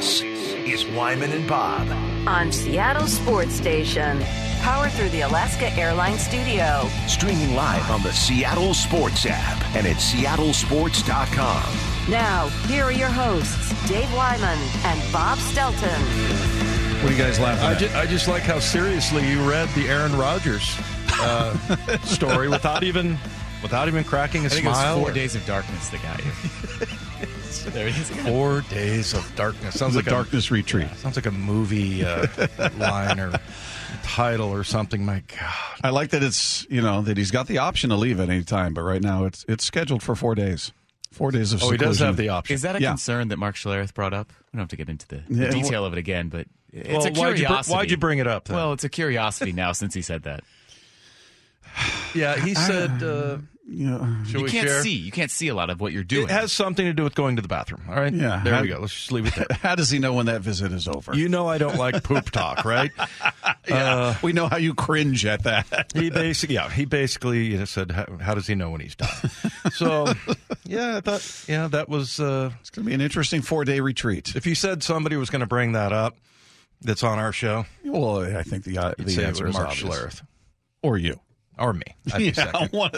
[0.00, 1.86] This is Wyman and Bob.
[2.26, 4.18] on Seattle Sports Station.
[4.62, 6.88] Powered through the Alaska Airlines Studio.
[7.06, 12.10] Streaming live on the Seattle Sports app and at seattlesports.com.
[12.10, 16.00] Now, here are your hosts, Dave Wyman and Bob Stelton.
[17.02, 17.78] What are you guys laughing I at?
[17.78, 20.78] just, I just like how seriously you read the Aaron Rodgers
[21.20, 21.54] uh,
[22.04, 23.18] story without even
[23.62, 24.72] without even cracking a I think smile.
[24.72, 26.20] it was four or- days of darkness that got
[27.64, 27.70] you.
[27.70, 28.10] there it is.
[28.10, 29.78] Four days of darkness.
[29.78, 30.88] Sounds the like darkness retreat.
[30.90, 32.26] A, sounds like a movie uh,
[32.78, 33.32] line or
[34.02, 35.04] title or something.
[35.04, 35.54] My God.
[35.82, 38.44] I like that it's you know that he's got the option to leave at any
[38.44, 40.72] time, but right now it's it's scheduled for four days.
[41.12, 42.54] Four days of Oh, he does have the option.
[42.54, 42.90] Is that a Yeah.
[42.90, 44.32] concern that Mark Schlereth brought up?
[44.52, 46.88] We don't have to get into the, the Yeah, detail of it again, but it's
[46.88, 47.74] Well, a why'd you br- curiosity.
[47.74, 48.56] why'd you bring it up then?
[48.56, 50.44] Well, it's a curiosity now since he said that.
[52.14, 53.02] Yeah, he said.
[53.02, 53.38] Uh,
[53.72, 54.24] Yeah.
[54.24, 54.82] should you can't share?
[54.82, 54.96] see.
[54.96, 56.24] You can't see a lot of what you're doing.
[56.24, 57.82] It has something to do with going to the bathroom.
[57.88, 58.12] All right.
[58.12, 58.40] Yeah.
[58.42, 58.80] There How- we go.
[58.80, 59.46] Let's just leave it there.
[59.62, 61.14] How does he know when that visit is over?
[61.14, 62.90] You know I don't like poop talk, right?
[63.68, 65.92] yeah, we know how you cringe at that.
[65.94, 69.08] He basically, yeah, he basically said, how, "How does he know when he's done?"
[69.72, 70.12] So,
[70.64, 72.18] yeah, I thought, yeah, that was.
[72.18, 74.34] Uh, It's going to be an interesting four day retreat.
[74.34, 76.16] if you said somebody was going to bring that up,
[76.80, 79.94] that's on our show, Well, I think the uh, the answer is Mark obvious.
[79.94, 80.22] Schlereth
[80.82, 81.20] or you.
[81.60, 81.82] Or me.
[82.12, 82.72] I'd be Yeah, second.
[82.72, 82.92] one,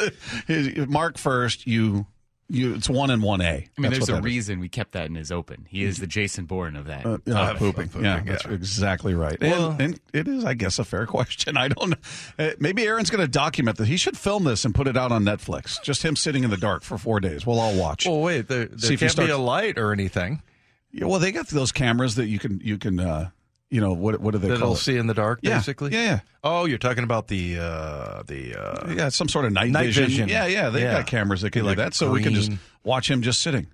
[0.90, 1.66] Mark first.
[1.66, 2.06] You
[2.48, 2.74] you.
[2.74, 3.44] It's one and one A.
[3.44, 4.24] I mean, That's there's a that is.
[4.24, 5.66] reason we kept that in his open.
[5.70, 7.06] He is the Jason Bourne of that.
[7.06, 7.88] Uh, uh, pooping.
[7.88, 9.40] pooping, Yeah, that's exactly right.
[9.40, 11.56] Well- and, and it is, I guess, a fair question.
[11.56, 11.96] I don't know.
[12.38, 13.88] Uh, maybe Aaron's going to document this.
[13.88, 15.82] He should film this and put it out on Netflix.
[15.82, 17.46] Just him sitting in the dark for four days.
[17.46, 18.06] We'll all watch.
[18.06, 20.42] Well, wait, there, See there if he can't be a light or anything
[20.90, 23.30] Yeah, well, they got those cameras that you can you can uh,
[23.72, 24.78] you know what what do they that'll call it?
[24.78, 25.56] see in the dark, Yeah.
[25.56, 25.92] basically.
[25.92, 26.20] Yeah, yeah.
[26.44, 30.04] Oh, you're talking about the uh, the uh, Yeah, some sort of night, Night vision.
[30.06, 30.28] vision.
[30.28, 30.98] Yeah, yeah, they Yeah.
[30.98, 32.52] got cameras that can Be like do that, so we can just
[32.84, 33.66] watch him just sitting.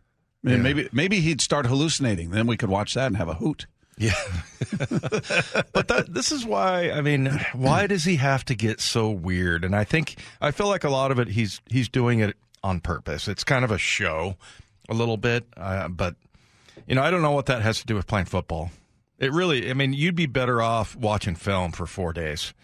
[0.44, 0.56] Yeah.
[0.58, 2.30] Maybe maybe he'd start hallucinating.
[2.30, 3.66] Then we could watch that and have a hoot.
[3.98, 4.12] Yeah.
[5.72, 9.64] but that, this is why I mean, why does he have to get so weird?
[9.64, 12.78] And I think I feel like a lot of it he's he's doing it on
[12.80, 13.26] purpose.
[13.26, 14.36] It's kind of a show,
[14.88, 15.44] a little bit.
[15.56, 16.14] Uh, but
[16.86, 18.70] you know, I don't know what that has to do with playing football.
[19.18, 22.54] It really, I mean, you'd be better off watching film for four days.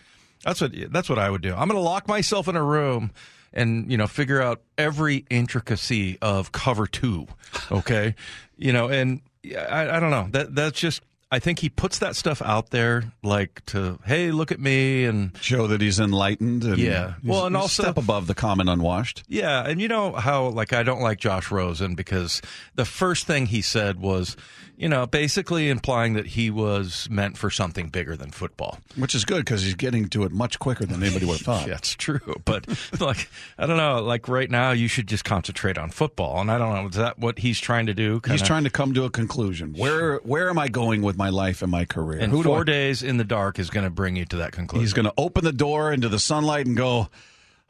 [0.45, 1.51] That's what that's what I would do.
[1.51, 3.13] I'm going to lock myself in a room
[3.53, 7.27] and you know figure out every intricacy of cover two.
[7.73, 8.15] Okay,
[8.57, 11.03] you know, and I, I don't know that that's just.
[11.35, 15.37] I think he puts that stuff out there, like to hey, look at me, and
[15.41, 16.63] Show that he's enlightened.
[16.65, 17.07] And Yeah.
[17.07, 19.25] he's- Well, and he's also- step above the common unwashed.
[19.29, 22.41] yeah, and you know how like I don't like Josh Rosen because
[22.77, 24.37] the first thing he said was,
[24.77, 28.79] you know, basically implying that he was meant for something bigger than football.
[28.97, 31.67] Which is good because he's getting to it much quicker than anybody would have thought.
[31.69, 32.21] Yeah, it's true.
[32.45, 32.67] But
[33.01, 33.29] like,
[33.59, 34.03] I don't know.
[34.03, 36.41] Like right now, you should just concentrate on football.
[36.41, 36.89] And I don't know.
[36.89, 38.15] Is that what he's trying to do?
[38.15, 39.75] He's Kinda- trying to come to a conclusion.
[39.75, 42.21] Where where am I going with my life and my career?
[42.21, 44.53] And Who four I- days in the dark is going to bring you to that
[44.53, 44.83] conclusion.
[44.85, 47.09] He's going to open the door into the sunlight and go,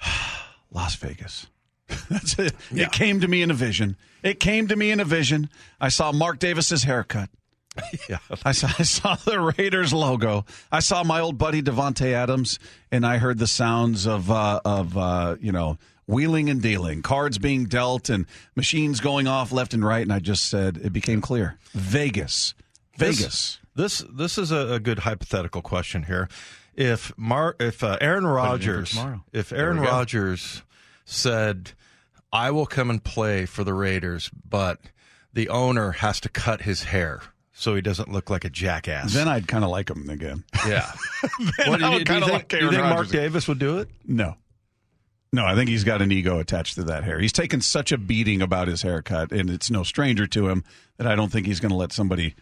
[0.70, 1.46] Las Vegas.
[2.08, 2.54] That's it.
[2.72, 2.84] Yeah.
[2.84, 3.96] It came to me in a vision.
[4.22, 5.50] It came to me in a vision.
[5.80, 7.28] I saw Mark Davis's haircut.
[8.08, 8.18] yeah.
[8.44, 10.44] I saw, I saw the Raiders logo.
[10.70, 12.58] I saw my old buddy Davante Adams,
[12.90, 17.38] and I heard the sounds of uh, of uh, you know wheeling and dealing, cards
[17.38, 20.02] being dealt, and machines going off left and right.
[20.02, 22.54] And I just said it became clear: Vegas,
[22.96, 23.58] Vegas.
[23.74, 26.28] This this is a, a good hypothetical question here.
[26.74, 28.98] If Mar if uh, Aaron Rodgers
[29.32, 29.80] if Aaron.
[29.80, 30.62] Rodgers
[31.04, 31.72] said,
[32.32, 34.80] "I will come and play for the Raiders, but
[35.32, 37.20] the owner has to cut his hair
[37.52, 40.44] so he doesn't look like a jackass." Then I'd kind of like him again.
[40.66, 40.92] yeah.
[41.58, 42.84] Then What, do I you, would do you kinda think, like do you Aaron think
[42.84, 43.12] Mark Rodgers.
[43.12, 43.88] Davis would do it?
[44.06, 44.36] No.
[45.32, 47.18] No, I think he's got an ego attached to that hair.
[47.18, 50.62] He's taken such a beating about his haircut, and it's no stranger to him
[50.96, 52.36] that I don't think he's going to let somebody,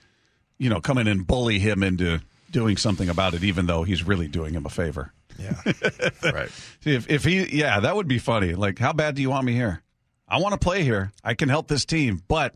[0.63, 2.21] you know, come in and bully him into
[2.53, 5.13] doing something about it, even though he's really doing him a favor.
[5.37, 5.61] Yeah.
[6.23, 6.51] right.
[6.85, 8.55] If, if he, yeah, that would be funny.
[8.55, 9.83] Like, how bad do you want me here?
[10.29, 11.11] I want to play here.
[11.25, 12.55] I can help this team, but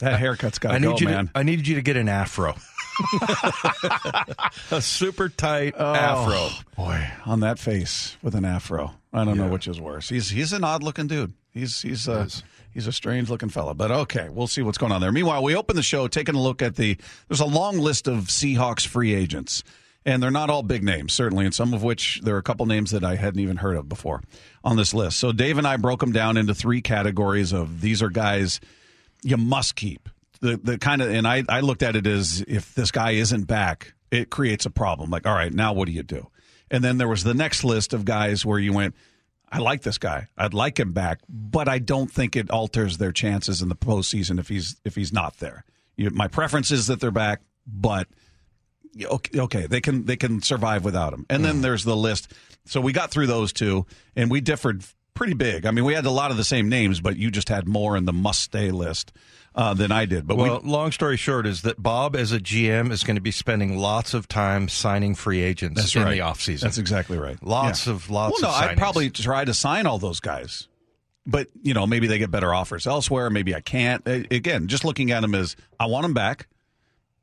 [0.00, 1.28] that haircut's got to go, man.
[1.28, 2.54] To, I need you to get an afro.
[4.70, 6.34] a super tight oh, afro.
[6.36, 8.92] Oh, boy, on that face with an afro.
[9.14, 10.10] I don't know which is worse.
[10.10, 11.32] He's he's an odd looking dude.
[11.52, 12.42] He's he's uh, a
[12.78, 13.74] he's a strange looking fella.
[13.74, 15.10] But okay, we'll see what's going on there.
[15.10, 16.96] Meanwhile, we open the show taking a look at the.
[17.26, 19.64] There's a long list of Seahawks free agents,
[20.04, 22.66] and they're not all big names, certainly, and some of which there are a couple
[22.66, 24.22] names that I hadn't even heard of before
[24.62, 25.18] on this list.
[25.18, 28.60] So Dave and I broke them down into three categories of these are guys
[29.24, 30.08] you must keep
[30.40, 33.48] the the kind of and I I looked at it as if this guy isn't
[33.48, 35.10] back, it creates a problem.
[35.10, 36.28] Like, all right, now what do you do?
[36.70, 38.94] And then there was the next list of guys where you went,
[39.50, 43.12] I like this guy, I'd like him back, but I don't think it alters their
[43.12, 45.64] chances in the postseason if he's if he's not there.
[45.96, 48.08] You, my preference is that they're back, but
[49.02, 51.26] okay, okay, they can they can survive without him.
[51.30, 51.62] And then mm.
[51.62, 52.32] there's the list.
[52.66, 54.84] So we got through those two, and we differed
[55.18, 55.66] pretty big.
[55.66, 57.96] I mean, we had a lot of the same names, but you just had more
[57.96, 59.12] in the must stay list
[59.54, 60.26] uh, than I did.
[60.26, 63.20] But Well, we, long story short is that Bob, as a GM, is going to
[63.20, 66.12] be spending lots of time signing free agents that's in right.
[66.12, 66.60] the offseason.
[66.60, 67.42] That's exactly right.
[67.42, 67.94] Lots Yeah.
[67.94, 70.68] of lots Well, no, I'd probably try to sign all those guys,
[71.26, 73.28] but you know, maybe they get better offers elsewhere.
[73.28, 74.06] Maybe I can't.
[74.06, 76.46] Again, just looking at them as I want them back.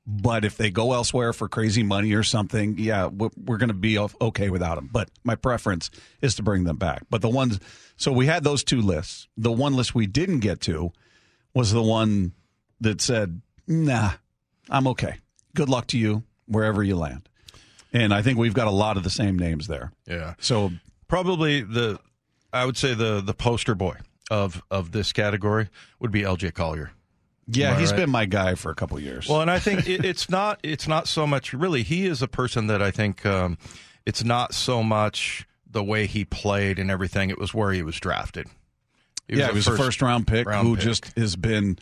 [0.08, 3.74] But if they go elsewhere for crazy money or something, yeah, we're, we're going to
[3.74, 4.90] be okay without them.
[4.92, 5.90] But my preference
[6.22, 7.04] is to bring them back.
[7.10, 7.60] But the ones,
[7.98, 9.28] so we had those two lists.
[9.36, 10.92] The one list we didn't get to
[11.56, 12.34] was the one
[12.82, 14.12] that said, nah,
[14.70, 15.16] I'm okay.
[15.56, 17.28] Good luck to you wherever you land.
[17.92, 19.92] And I think we've got a lot of the same names there.
[20.06, 20.36] Yeah.
[20.38, 20.72] So
[21.08, 22.00] Probably the,
[22.52, 23.98] I would say the the poster boy
[24.32, 25.70] of of this category
[26.00, 26.92] would be LJ Collier.
[27.48, 27.98] Yeah, he's right?
[27.98, 29.28] been my guy for a couple years.
[29.30, 31.84] Well, and I think it, it's not it's not so much really.
[31.84, 33.58] He is a person that I think um,
[34.06, 37.30] it's not so much the way he played and everything.
[37.30, 38.48] It was where he was drafted.
[39.28, 40.86] yeah, he was a first round pick round who pick.
[40.86, 41.78] just has been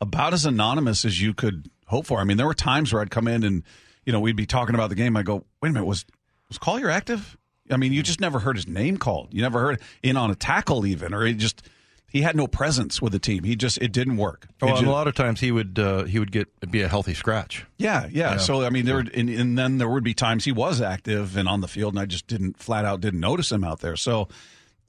[0.00, 2.18] about as anonymous as you could hope for.
[2.18, 3.64] I mean, there were times where I'd come in and
[4.06, 5.16] you know we'd be talking about the game.
[5.16, 6.06] I go, wait a minute, was
[6.48, 7.36] was Collier active?
[7.70, 9.32] I mean, you just never heard his name called.
[9.32, 11.62] You never heard in on a tackle even, or he just
[12.12, 13.42] he had no presence with the team.
[13.42, 14.46] He just it didn't work.
[14.60, 16.82] It Well, and ju- a lot of times he would uh, he would get be
[16.82, 17.64] a healthy scratch.
[17.78, 18.36] Yeah, yeah.
[18.36, 21.38] So I mean, there were, and, and then there would be times he was active
[21.38, 23.96] and on the field, and I just didn't flat out didn't notice him out there.
[23.96, 24.28] So,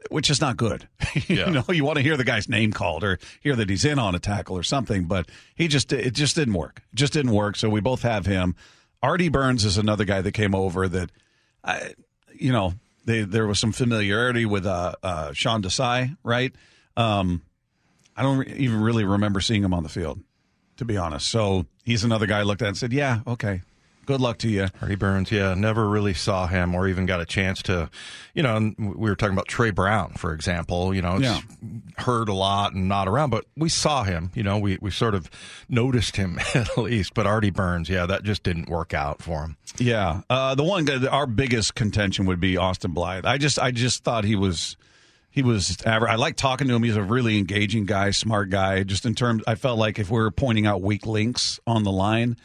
[0.09, 0.87] which is not good.
[1.27, 1.45] Yeah.
[1.45, 3.99] you know, you want to hear the guy's name called or hear that he's in
[3.99, 6.81] on a tackle or something, but he just it just didn't work.
[6.91, 7.55] It just didn't work.
[7.55, 8.55] So we both have him.
[9.01, 11.11] Artie Burns is another guy that came over that,
[11.63, 11.93] I,
[12.33, 12.73] you know,
[13.05, 16.53] they, there was some familiarity with uh, uh, Sean Desai, right?
[16.97, 17.41] Um,
[18.15, 20.19] I don't re- even really remember seeing him on the field,
[20.77, 21.27] to be honest.
[21.29, 23.61] So he's another guy I looked at and said, "Yeah, okay,
[24.05, 27.25] good luck to you." Artie Burns, yeah, never really saw him or even got a
[27.25, 27.89] chance to,
[28.35, 28.55] you know.
[28.55, 30.93] And we were talking about Tre Brown, for example.
[30.93, 31.39] You know, it's Yeah.
[31.97, 34.29] heard a lot and not around, but we saw him.
[34.35, 35.27] You know, we we sort of
[35.67, 37.15] noticed him at least.
[37.15, 39.57] But Artie Burns, yeah, that just didn't work out for him.
[39.79, 43.25] Yeah, uh, the one our biggest contention would be Austin Blythe.
[43.25, 44.77] I just, I just thought he was,
[45.33, 45.75] he was.
[45.83, 46.83] aver- I like talking to him.
[46.83, 48.83] He's a really engaging guy, smart guy.
[48.83, 51.91] Just in terms, I felt like if we were pointing out weak links on the
[51.91, 52.37] line,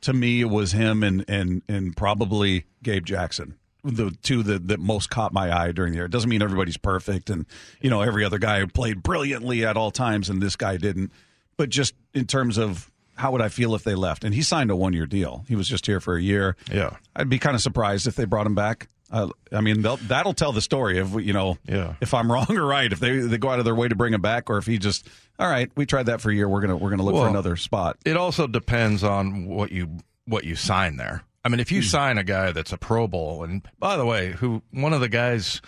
[0.00, 3.54] to me it was him and and and probably Gabe Jackson.
[3.84, 6.04] The two that, that most caught my eye during the year.
[6.06, 7.46] It doesn't mean everybody's perfect, and
[7.80, 11.12] you know every other guy played brilliantly at all times, and this guy didn't.
[11.56, 14.24] But just in terms of how would I feel if they left?
[14.24, 15.44] And he signed a one year deal.
[15.46, 16.56] He was just here for a year.
[16.70, 16.96] Yeah.
[17.14, 18.88] I'd be kind of surprised if they brought him back.
[19.12, 21.94] Uh, I mean, that'll tell the story if we, you know, Yeah.
[22.00, 22.90] if I'm wrong or right.
[22.90, 24.78] If they they go out of their way to bring him back, or if he
[24.78, 25.06] just,
[25.38, 26.48] all right, we tried that for a year.
[26.48, 27.98] We're gonna we're gonna look for another spot.
[28.06, 31.24] It also depends on what you what you sign there.
[31.44, 34.32] I mean, if you sign a guy that's a Pro Bowl, and by the way,
[34.32, 35.60] who one of the guys,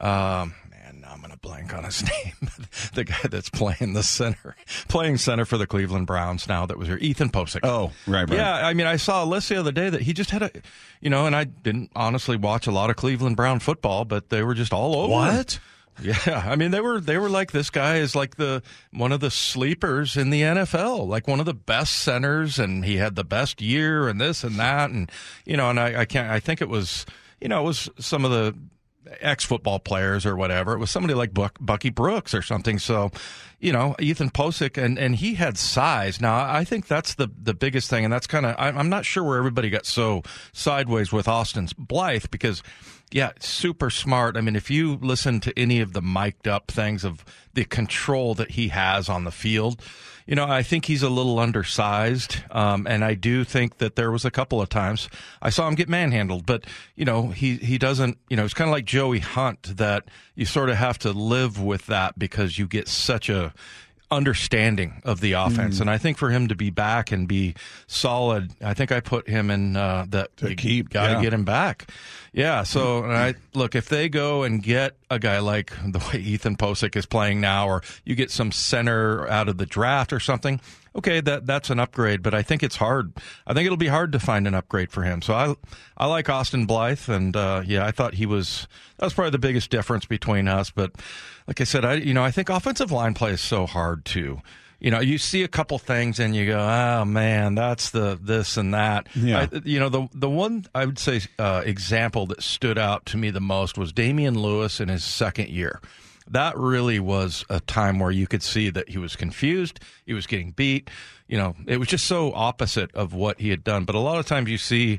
[0.00, 0.54] um,
[1.10, 2.50] I'm going to blank on his name,
[2.94, 4.56] the guy that's playing the center,
[4.88, 7.60] playing center for the Cleveland Browns now that was your Ethan Pocic.
[7.62, 8.38] Oh, right, right.
[8.38, 10.50] Yeah, I mean, I saw a list the other day that he just had a,
[11.00, 14.42] you know, and I didn't honestly watch a lot of Cleveland Brown football, but they
[14.42, 15.04] were just all over.
[15.06, 15.36] him.
[15.36, 15.58] What?
[16.02, 19.20] Yeah, I mean they were they were like this guy is like the one of
[19.20, 23.24] the sleepers in the NFL, like one of the best centers, and he had the
[23.24, 25.10] best year and this and that, and
[25.44, 27.04] you know, and I, I can't I think it was
[27.38, 28.56] you know it was some of the
[29.20, 30.72] ex football players or whatever.
[30.72, 32.78] It was somebody like Buck, Bucky Brooks or something.
[32.78, 33.10] So,
[33.58, 36.20] you know, Ethan Pocic, and, and he had size.
[36.20, 38.04] Now, I think that's the, the biggest thing.
[38.04, 42.26] And that's kind of, I'm not sure where everybody got so sideways with Austin's Blythe
[42.30, 42.62] because,
[43.10, 44.36] yeah, super smart.
[44.36, 47.24] I mean, if you listen to any of the mic'd up things of
[47.54, 49.82] the control that he has on the field,
[50.30, 54.12] you know, I think he's a little undersized, um, and I do think that there
[54.12, 55.08] was a couple of times
[55.42, 56.46] I saw him get manhandled.
[56.46, 58.16] But you know, he he doesn't.
[58.28, 60.04] You know, it's kind of like Joey Hunt that
[60.36, 63.52] you sort of have to live with that because you get such a
[64.08, 65.78] understanding of the offense.
[65.78, 65.80] Mm.
[65.82, 67.56] And I think for him to be back and be
[67.88, 71.22] solid, I think I put him in uh, that To keep, got to yeah.
[71.22, 71.90] get him back.
[72.32, 72.62] Yeah.
[72.62, 76.94] So I look if they go and get a guy like the way Ethan Pocic
[76.96, 80.60] is playing now, or you get some center out of the draft or something.
[80.94, 83.12] Okay, that that's an upgrade, but I think it's hard.
[83.46, 85.22] I think it'll be hard to find an upgrade for him.
[85.22, 85.54] So I
[85.96, 88.66] I like Austin Blythe, and uh, yeah, I thought he was
[88.98, 90.70] that was probably the biggest difference between us.
[90.70, 90.92] But
[91.46, 94.40] like I said, I you know I think offensive line play is so hard too.
[94.80, 98.56] You know, you see a couple things and you go, "Oh man, that's the this
[98.56, 99.46] and that." Yeah.
[99.52, 103.18] I, you know, the the one I would say uh, example that stood out to
[103.18, 105.80] me the most was Damien Lewis in his second year.
[106.28, 110.26] That really was a time where you could see that he was confused, he was
[110.26, 110.88] getting beat.
[111.28, 113.84] you know, it was just so opposite of what he had done.
[113.84, 114.98] But a lot of times you see,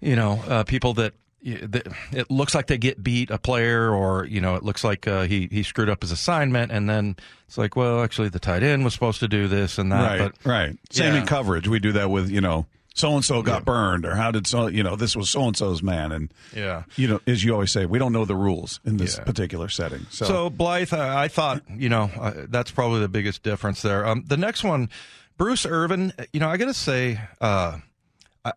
[0.00, 4.40] you know, uh, people that it looks like they get beat a player or you
[4.40, 7.16] know it looks like uh, he he screwed up his assignment and then
[7.46, 10.32] it's like well actually the tight end was supposed to do this and that right
[10.42, 11.20] but right same yeah.
[11.20, 14.30] in coverage we do that with you know so and so got burned or how
[14.30, 16.82] did so you know this was so and so's man and Yeah.
[16.96, 19.24] you know as you always say we don't know the rules in this Yeah.
[19.24, 23.42] particular setting so, So Blythe, I, I thought, you know, uh, that's probably the biggest
[23.42, 24.04] difference there.
[24.04, 24.90] Um, the next one,
[25.38, 27.78] Bruce Irvin, you know, I got to say, uh,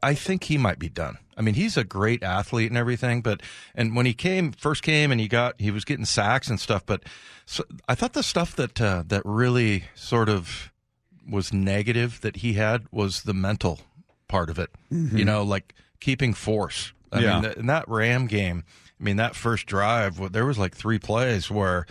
[0.01, 1.17] I, think he might be done.
[1.35, 3.41] I mean, he's a great athlete and everything, but
[3.75, 6.85] and when he came first came and he got he was getting sacks and stuff,
[6.85, 7.03] but
[7.45, 10.71] so, I thought the stuff that uh, that really sort of
[11.29, 13.81] was negative that he had was the mental
[14.27, 14.69] part of it.
[15.17, 16.93] You know, like keeping force.
[17.11, 17.41] I Yeah.
[17.41, 18.63] mean, in that Ram game,
[18.99, 21.85] I mean, that first drive, there was like three plays where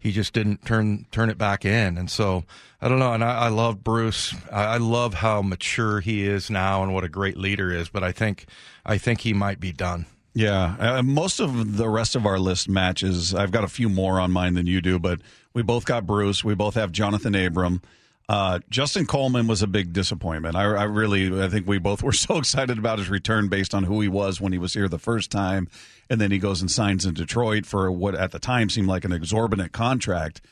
[0.00, 2.44] he just didn't turn turn it back in, and so
[2.80, 3.12] I don't know.
[3.12, 4.34] And I, I love Bruce.
[4.50, 7.88] I, I love how mature he is now and what a great leader is.
[7.88, 8.46] But I think
[8.84, 10.06] I think he might be done.
[10.32, 13.34] Yeah, uh, most of the rest of our list matches.
[13.34, 15.20] I've got a few more on mine than you do, but
[15.52, 16.42] we both got Bruce.
[16.42, 17.82] We both have Jonathan Abram.
[18.28, 20.54] Uh, Justin Coleman was a big disappointment.
[20.54, 23.82] I, I really, I think we both were so excited about his return based on
[23.82, 25.68] who he was when he was here the first time,
[26.10, 29.04] and then he goes and signs in Detroit for what at the time seemed like
[29.06, 30.42] an exorbitant contract,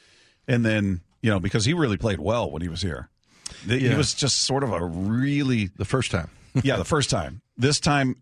[0.46, 3.10] and then you know because he really played well when he was here.
[3.66, 3.96] He Yeah.
[3.96, 6.30] was just sort of a really The first time.
[6.62, 7.40] yeah, the first time.
[7.56, 8.16] This time,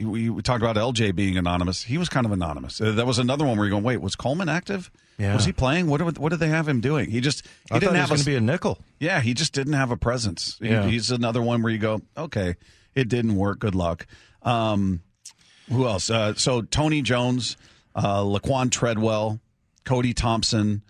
[0.00, 1.84] we, we talked about LJ being anonymous.
[1.84, 2.80] He was kind of anonymous.
[2.80, 4.90] Uh, that was another one where you're going, wait, was Coleman active?
[5.18, 5.34] Yeah.
[5.34, 5.86] Was he playing?
[5.86, 7.10] What did, what did they have him doing?
[7.10, 8.78] He just he I didn't he have was a, going to be a nickel.
[8.98, 10.58] yeah, he just didn't have a presence.
[10.60, 12.56] He- he's another one where you go, okay,
[12.94, 13.60] it didn't work.
[13.60, 14.06] Good luck.
[14.42, 15.02] Um,
[15.70, 16.10] who else?
[16.10, 17.56] Uh, so Tony Jones,
[17.94, 19.40] uh, Laquan Treadwell,
[19.84, 20.82] Cody Thompson.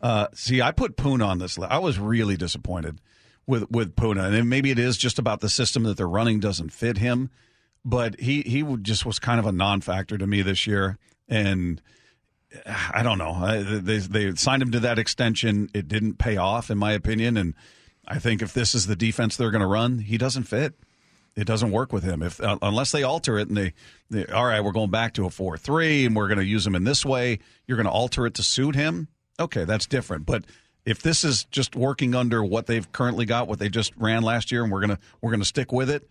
[0.00, 1.70] Uh, see, I put Poona on this list.
[1.70, 3.00] I was really disappointed
[3.46, 6.70] with with Poona, and maybe it is just about the system that they're running doesn't
[6.70, 7.30] fit him.
[7.84, 11.80] But he he just was kind of a non-factor to me this year, and
[12.66, 13.62] I don't know.
[13.62, 15.70] They they signed him to that extension.
[15.72, 17.36] It didn't pay off, in my opinion.
[17.36, 17.54] And
[18.06, 20.74] I think if this is the defense they're going to run, he doesn't fit.
[21.36, 22.22] It doesn't work with him.
[22.22, 23.72] If uh, unless they alter it and they,
[24.10, 26.66] they all right, we're going back to a four three, and we're going to use
[26.66, 27.38] him in this way.
[27.66, 29.08] You're going to alter it to suit him.
[29.38, 30.26] Okay, that's different.
[30.26, 30.44] But
[30.84, 34.50] if this is just working under what they've currently got, what they just ran last
[34.50, 36.08] year, and we're gonna we're gonna stick with it,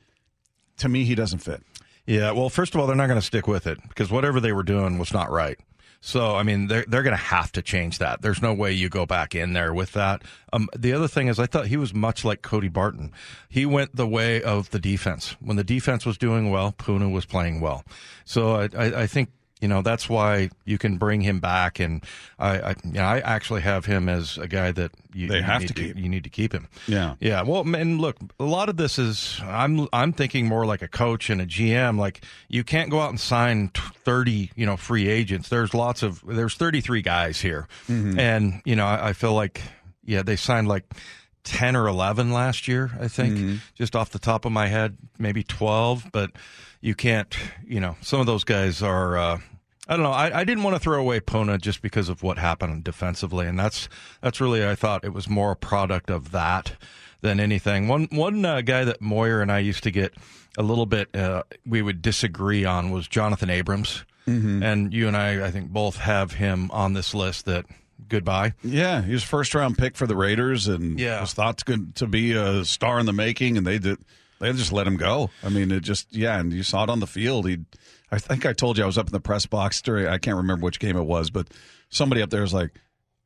[0.77, 1.63] to me, he doesn't fit.
[2.05, 4.51] Yeah, well, first of all, they're not going to stick with it because whatever they
[4.51, 5.59] were doing was not right.
[6.01, 8.21] So, I mean, they're they're going to have to change that.
[8.21, 10.23] There's no way you go back in there with that.
[10.53, 13.11] Um, the other thing is, I thought he was much like Cody Barton.
[13.49, 15.35] He went the way of the defense.
[15.41, 17.83] When the defense was doing well, Poona was playing well.
[18.23, 19.29] So, I, I, I think
[19.61, 22.03] you know that's why you can bring him back, and
[22.37, 25.43] I, I, you know, I actually have him as a guy that you, They you
[25.43, 25.97] have need to keep.
[25.97, 26.67] You need to keep him.
[26.87, 27.15] Yeah.
[27.19, 30.87] Yeah, well, and look, a lot of this is I'm I'm thinking more like a
[30.87, 31.97] coach and a GM.
[31.97, 35.49] Like you can't go out and sign thirty, you know, free agents.
[35.49, 38.19] There's lots of there's 33 guys here, mm-hmm.
[38.19, 39.61] and you know, I, I feel like
[40.05, 40.85] yeah, they signed like.
[41.49, 45.43] 10 or 11 last year, I think, just off the top of my head, maybe
[45.43, 46.31] 12, but
[46.79, 47.35] you can't,
[47.67, 49.39] you know, some of those guys are, uh,
[49.87, 50.11] I don't know.
[50.11, 53.57] I, I didn't want to throw away Poona just because of what happened defensively, and
[53.59, 53.89] that's
[54.21, 56.73] that's really I thought it was more a product of that
[57.21, 57.87] than anything.
[57.87, 60.13] One one uh, guy that Moyer and I used to get
[60.59, 64.05] a little bit uh, we would disagree on was Jonathan Abrams,
[64.61, 67.45] and you and I I think both have him on this list.
[67.45, 67.65] That
[68.07, 68.53] goodbye.
[68.63, 71.21] Yeah, he was first round pick for the Raiders, and Yeah.
[71.21, 73.97] was thought to, to be a star in the making, and they did.
[74.39, 75.29] They just let him go.
[75.43, 77.47] I mean, it just yeah, and you saw it on the field.
[77.47, 77.57] He,
[78.11, 80.07] I think I told you I was up in the press box during.
[80.07, 81.47] I can't remember which game it was, but
[81.89, 82.71] somebody up there was like,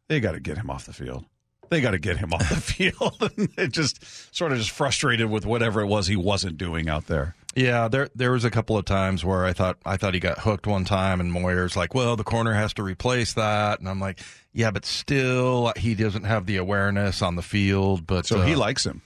[0.08, 1.26] "They got to get him off the field.
[1.70, 4.04] They got to get him off the field." and it just
[4.36, 7.36] sort of just frustrated with whatever it was he wasn't doing out there.
[7.56, 10.40] Yeah, there there was a couple of times where I thought I thought he got
[10.40, 14.00] hooked one time, and Moyer's like, "Well, the corner has to replace that," and I'm
[14.00, 14.20] like,
[14.54, 18.58] "Yeah, but still, he doesn't have the awareness on the field." But So he uh,
[18.60, 19.02] likes him.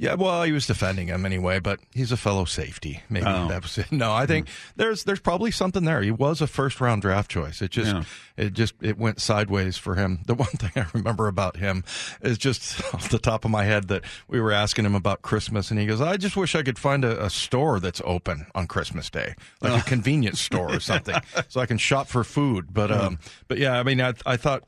[0.00, 3.02] Yeah, well, he was defending him anyway, but he's a fellow safety.
[3.10, 3.48] Maybe Oh.
[3.48, 3.90] that was it.
[3.90, 6.00] No, I think there's there's probably something there.
[6.02, 7.60] He was a first round draft choice.
[7.60, 8.04] It just Yeah.
[8.36, 10.20] it just it went sideways for him.
[10.26, 11.82] The one thing I remember about him
[12.22, 15.72] is just off the top of my head that we were asking him about Christmas,
[15.72, 18.68] and he goes, "I just wish I could find a, a store that's open on
[18.68, 21.16] Christmas Day, like a convenience store or something,
[21.48, 23.18] so I can shop for food." But um,
[23.48, 24.62] but yeah, I mean, I I thought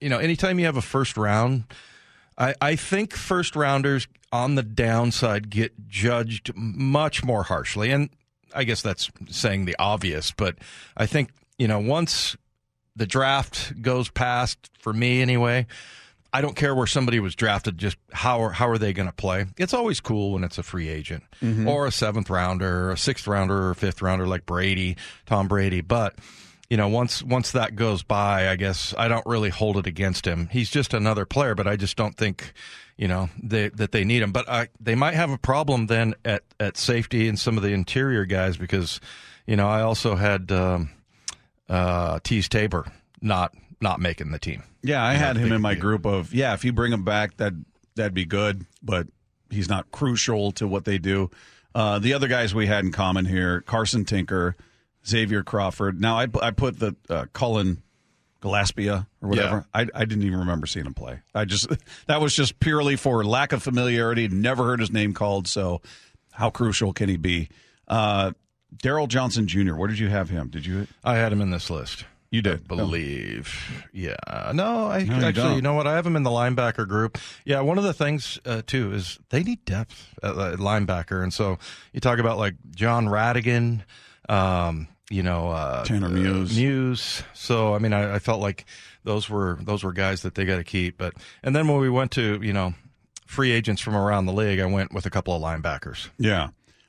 [0.00, 1.64] you know, anytime you have a first round,
[2.36, 7.90] I, I think first rounders on the downside get judged much more harshly.
[7.90, 8.10] And
[8.54, 10.56] I guess that's saying the obvious, but
[10.96, 12.36] I think, you know, once
[12.94, 15.66] the draft goes past, for me anyway,
[16.32, 17.78] I don't care where somebody was drafted.
[17.78, 19.46] Just how are how are they going to play?
[19.56, 21.66] It's always cool when it's a free agent mm-hmm.
[21.66, 25.48] or a seventh rounder, or a sixth rounder, or a fifth rounder like Brady, Tom
[25.48, 25.80] Brady.
[25.80, 26.16] But
[26.70, 30.26] you know, once once that goes by, I guess I don't really hold it against
[30.26, 30.48] him.
[30.52, 32.52] He's just another player, but I just don't think
[32.96, 34.32] you know they, that they need him.
[34.32, 37.70] But I, they might have a problem then at at safety and some of the
[37.70, 39.00] interior guys because
[39.46, 40.90] you know I also had um,
[41.68, 42.86] uh, Teez Tabor
[43.22, 44.62] not not making the team.
[44.82, 46.52] Yeah, I Yeah, had him in my group of yeah.
[46.54, 47.54] If you bring him back, that
[47.94, 49.06] that'd be good, but
[49.50, 51.30] he's not crucial to what they do.
[51.74, 54.56] Uh, the other guys we had in common here: Carson Tinker,
[55.06, 56.00] Xavier Crawford.
[56.00, 57.82] Now I, I put the uh, Cullen
[58.40, 59.66] Gillespie or whatever.
[59.74, 61.20] I, I didn't even remember seeing him play.
[61.34, 61.68] I just
[62.06, 64.28] that was just purely for lack of familiarity.
[64.28, 65.48] Never heard his name called.
[65.48, 65.80] So
[66.32, 67.48] how crucial can he be?
[67.88, 68.32] Uh,
[68.82, 69.74] Darryl Johnson Jr.
[69.74, 70.48] Where did you have him?
[70.50, 70.86] Did you?
[71.02, 72.04] I had him in this list.
[72.30, 72.68] You I did.
[72.68, 73.82] believe.
[73.92, 74.16] Yeah.
[74.54, 75.56] No, I No, actually, don't.
[75.56, 75.86] you know what?
[75.86, 77.16] I have him in the linebacker group.
[77.46, 81.32] Yeah, one of the things uh, too is they need depth at, at linebacker, and
[81.32, 81.58] so
[81.94, 83.80] you talk about like Jon Rhattigan,
[84.28, 86.56] um, you know, uh, Tanner uh, Muse.
[86.56, 87.22] Muse.
[87.34, 88.66] So I mean, I, I felt like
[89.04, 90.98] those were those were guys that they got to keep.
[90.98, 92.74] But and then when we went to you know
[93.26, 96.08] free agents from around the league, I went with a couple of linebackers.
[96.18, 96.48] Yeah.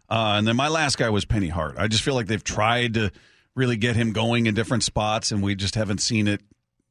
[0.09, 1.75] Uh, and then my last guy was Penny Hart.
[1.77, 3.11] I just feel like they've tried to
[3.55, 6.41] really get him going in different spots, and we just haven't seen it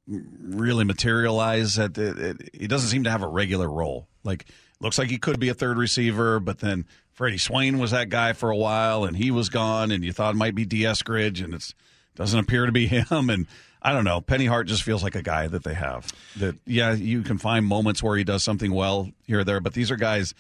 [0.06, 1.78] really materialize.
[1.78, 4.08] At it, it, he doesn't seem to have a regular role.
[4.22, 4.46] Like
[4.80, 6.86] looks like he could be a third receiver, but then
[7.18, 10.36] Freddie Swain was that guy for a while, and he was gone, and you thought
[10.36, 11.74] it might be Dee Eskridge, and it
[12.14, 13.28] doesn't appear to be him.
[13.28, 13.48] And
[13.82, 14.20] I don't know.
[14.20, 16.12] Penny Hart just feels like a guy that they have.
[16.36, 19.74] That yeah, you can find moments where he does something well here or there, but
[19.74, 20.32] these are guys.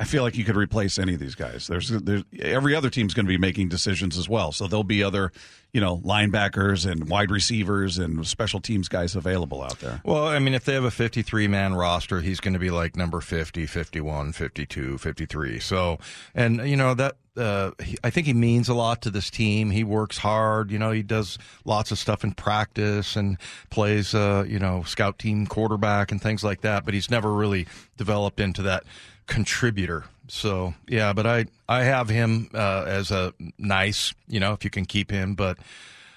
[0.00, 1.66] I feel like you could replace any of these guys.
[1.66, 4.50] There's, there's every other team's going to be making decisions as well.
[4.50, 5.32] So there'll be other,
[5.72, 10.00] you know, linebackers and wide receivers and special teams guys available out there.
[10.04, 12.96] Well, I mean, if they have a 53 man roster, he's going to be like
[12.96, 15.60] number 50, 51, 52, 53.
[15.60, 15.98] So,
[16.34, 19.70] and, you know, that, uh, he, I think he means a lot to this team.
[19.70, 20.70] He works hard.
[20.70, 23.38] You know, he does lots of stuff in practice and
[23.70, 26.84] plays, uh, you know, scout team quarterback and things like that.
[26.84, 28.84] But he's never really developed into that
[29.26, 30.04] contributor.
[30.28, 34.70] So, yeah, but I, I have him uh, as a nice, you know, if you
[34.70, 35.34] can keep him.
[35.34, 35.58] But,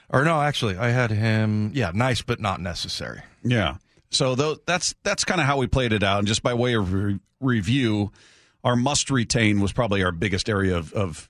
[0.10, 3.22] or no, actually, I had him, yeah, nice, but not necessary.
[3.44, 3.78] Yeah.
[4.12, 6.20] So tho- that's that's kind of how we played it out.
[6.20, 8.12] And just by way of re- review,
[8.64, 11.30] our must retain was probably our biggest area of of,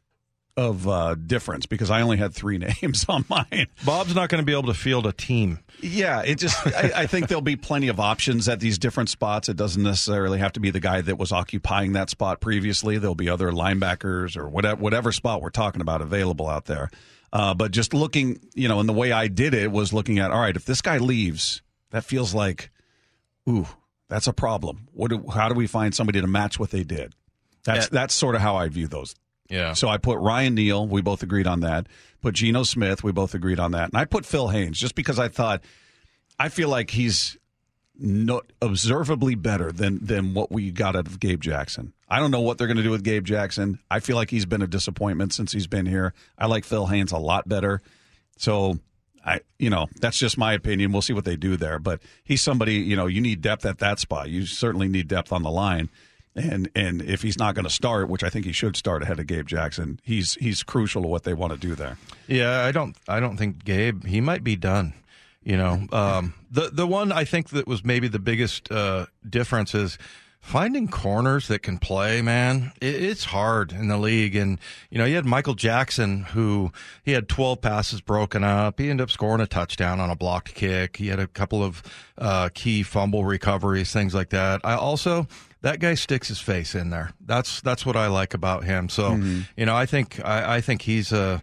[0.57, 3.67] of uh, difference because I only had three names on mine.
[3.85, 5.59] Bob's not going to be able to field a team.
[5.81, 9.49] Yeah, it just I, I think there'll be plenty of options at these different spots.
[9.49, 12.97] It doesn't necessarily have to be the guy that was occupying that spot previously.
[12.97, 16.89] There'll be other linebackers or whatever whatever spot we're talking about available out there.
[17.33, 20.31] Uh, but just looking, you know, and the way I did it was looking at
[20.31, 22.71] all right, if this guy leaves, that feels like,
[23.49, 23.67] ooh,
[24.07, 24.87] that's a problem.
[24.93, 25.09] What?
[25.09, 27.13] Do, how do we find somebody to match what they did?
[27.65, 29.15] That's that's sort of how I view those
[29.49, 29.73] Yeah.
[29.73, 30.87] so I put Ryan Neal.
[30.87, 31.87] We both agreed on that.
[32.21, 33.03] Put Geno Smith.
[33.03, 33.89] We both agreed on that.
[33.89, 35.61] And I put Phil Haynes just because I thought
[36.39, 37.37] I feel like he's
[37.97, 41.93] no, observably better than than what we got out of Gabe Jackson.
[42.09, 43.79] I don't know what they're going to do with Gabe Jackson.
[43.89, 46.13] I feel like he's been a disappointment since he's been here.
[46.37, 47.81] I like Phil Haynes a lot better.
[48.37, 48.79] So
[49.25, 50.91] I, you know, that's just my opinion.
[50.91, 51.79] We'll see what they do there.
[51.79, 54.29] But he's somebody, you know, you need depth at that spot.
[54.29, 55.89] You certainly need depth on the line.
[56.35, 59.19] And and if he's not going to start, which I think he should start ahead
[59.19, 61.97] of Gabe Jackson, he's he's crucial to what they want to do there.
[62.27, 62.95] Yeah, I don't.
[63.07, 64.05] I don't think Gabe.
[64.05, 64.93] He might be done.
[65.43, 69.75] You know, um, the the one I think that was maybe the biggest uh, difference
[69.75, 69.97] is
[70.41, 72.21] finding corners that can play.
[72.21, 76.71] Man, it, it's hard in the league, and you know, you had Michael Jackson who
[77.03, 78.79] he had twelve passes broken up.
[78.79, 80.97] He ended up scoring a touchdown on a blocked kick.
[80.97, 81.83] He had a couple of
[82.17, 84.61] uh, key fumble recoveries, things like that.
[84.63, 85.27] I also
[85.65, 87.09] that guy sticks his face in there.
[87.25, 88.87] That's that's what I like about him.
[88.87, 89.15] So
[89.57, 91.41] you know, I think I, I think he's a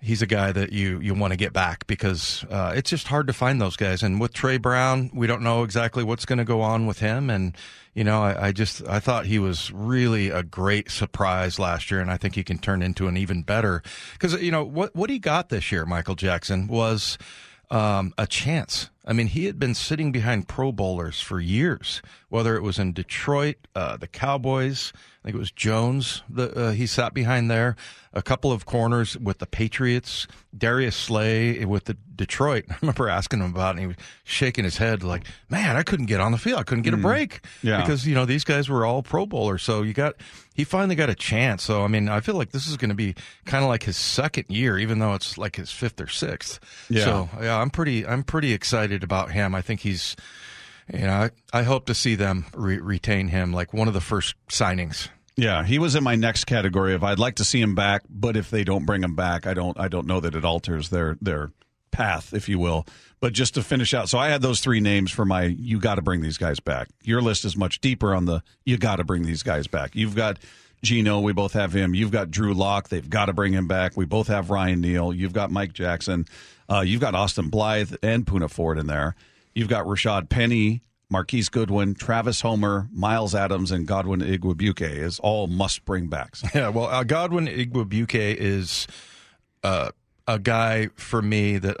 [0.00, 3.28] he's a guy that you you want to get back because uh, it's just hard
[3.28, 4.02] to find those guys.
[4.02, 7.30] And with Tre Brown, we don't know exactly what's going to go on with him.
[7.30, 7.56] And
[7.94, 12.00] you know, I, I just I thought he was really a great surprise last year,
[12.00, 13.80] and I think he can turn into an even better
[14.14, 17.16] because you know what what he got this year, Michael Jackson was
[17.70, 18.90] um, a chance.
[19.04, 22.92] I mean, he had been sitting behind Pro Bowlers for years, whether it was in
[22.92, 24.92] Detroit, uh, the Cowboys.
[25.22, 26.22] I think it was Jones.
[26.28, 27.76] The, uh, he sat behind there.
[28.12, 30.26] A couple of corners with the Patriots.
[30.56, 32.64] Darius Slay with the Detroit.
[32.70, 35.82] I remember asking him about it, and he was shaking his head like, "Man, I
[35.84, 36.58] couldn't get on the field.
[36.58, 37.80] I couldn't get a break Yeah.
[37.80, 39.62] because you know these guys were all Pro Bowlers.
[39.62, 40.16] So you got
[40.54, 41.62] he finally got a chance.
[41.62, 43.14] So I mean, I feel like this is going to be
[43.46, 46.58] kind of like his second year, even though it's like his fifth or sixth.
[46.90, 47.04] Yeah.
[47.04, 49.54] So yeah, I'm pretty I'm pretty excited about him.
[49.54, 50.16] I think he's
[50.92, 54.00] you know, I, I hope to see them re- retain him like one of the
[54.00, 55.08] first signings.
[55.36, 58.36] Yeah, he was in my next category of I'd like to see him back, but
[58.36, 61.16] if they don't bring him back, I don't I don't know that it alters their
[61.22, 61.52] their
[61.90, 62.86] path, if you will.
[63.20, 65.94] But just to finish out, so I had those three names for my you got
[65.94, 66.88] to bring these guys back.
[67.02, 69.94] Your list is much deeper on the you got to bring these guys back.
[69.96, 70.38] You've got
[70.82, 71.94] Geno, we both have him.
[71.94, 73.96] You've got Drew Lock, they've got to bring him back.
[73.96, 75.14] We both have Ryan Neal.
[75.14, 76.26] You've got Mike Jackson.
[76.68, 79.14] Uh, you've got Austin Blythe and Poona Ford in there.
[79.54, 85.46] You've got Rashad Penny, Marquise Goodwin, Travis Homer, Myles Adams, and Godwin Igwebuike is all
[85.46, 86.42] must bring backs.
[86.54, 88.86] Yeah, well, uh, Godwin Igwebuike is
[89.62, 89.90] uh,
[90.26, 91.76] a guy for me that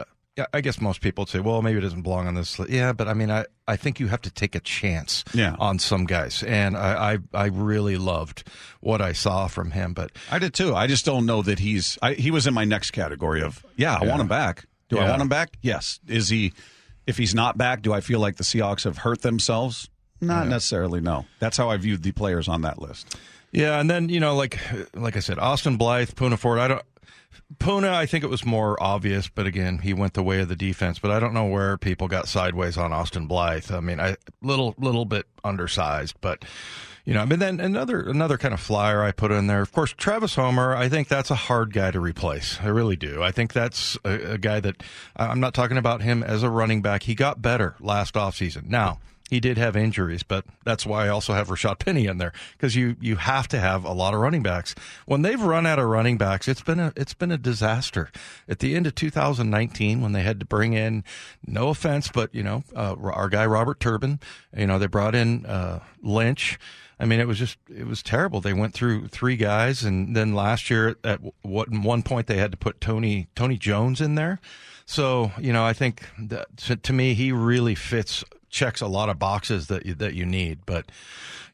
[0.54, 2.70] I guess most people say, well, maybe it doesn't belong on this list.
[2.72, 5.56] Yeah, but I mean, I, I think you have to take a chance Yeah.
[5.58, 6.42] on some guys.
[6.42, 8.48] And I, I, I really loved
[8.80, 9.92] what I saw from him.
[9.92, 10.74] But I did too.
[10.74, 11.98] I just don't know that he's.
[12.00, 13.94] I, he was in my next category of yeah.
[14.00, 14.64] I want him back.
[14.88, 15.56] Do I want him back?
[15.62, 16.00] Yes.
[16.06, 16.52] Is he?
[17.06, 19.88] If he's not back, do I feel like the Seahawks have hurt themselves?
[20.20, 21.00] Not necessarily.
[21.00, 21.26] No.
[21.40, 23.16] That's how I viewed the players on that list.
[23.50, 24.58] Yeah, and then you know, like
[24.94, 26.58] like I said, Austin Blythe, Poona Ford.
[26.58, 26.82] I don't.
[27.58, 30.56] Poona, I think it was more obvious, but again, he went the way of the
[30.56, 30.98] defense.
[30.98, 33.70] But I don't know where people got sideways on Austin Blythe.
[33.70, 36.44] I mean, I little little bit undersized, but
[37.04, 39.62] you know, I mean, then another another kind of flyer I put in there.
[39.62, 40.74] Of course, Travis Homer.
[40.74, 42.58] I think that's a hard guy to replace.
[42.60, 43.22] I really do.
[43.22, 44.82] I think that's a, a guy that
[45.16, 47.04] I'm not talking about him as a running back.
[47.04, 48.68] He got better last offseason.
[48.68, 49.00] Now
[49.32, 52.76] he did have injuries, but that's why I also have Rashad Penny in there because
[52.76, 54.74] you you have to have a lot of running backs.
[55.06, 58.12] When they've run out of running backs, it's been a it's been a disaster.
[58.46, 61.02] At the end of 2019, when they had to bring in,
[61.46, 64.20] no offense, but you know, uh, our guy Robert Turbin,
[64.54, 66.58] you know, they brought in uh, Lynch.
[67.02, 68.40] I mean, it was just it was terrible.
[68.40, 72.52] They went through three guys, and then last year at what one point they had
[72.52, 74.40] to put Tony Tony Jones in there.
[74.86, 79.08] So you know, I think that to, to me he really fits checks a lot
[79.08, 80.60] of boxes that you, that you need.
[80.64, 80.92] But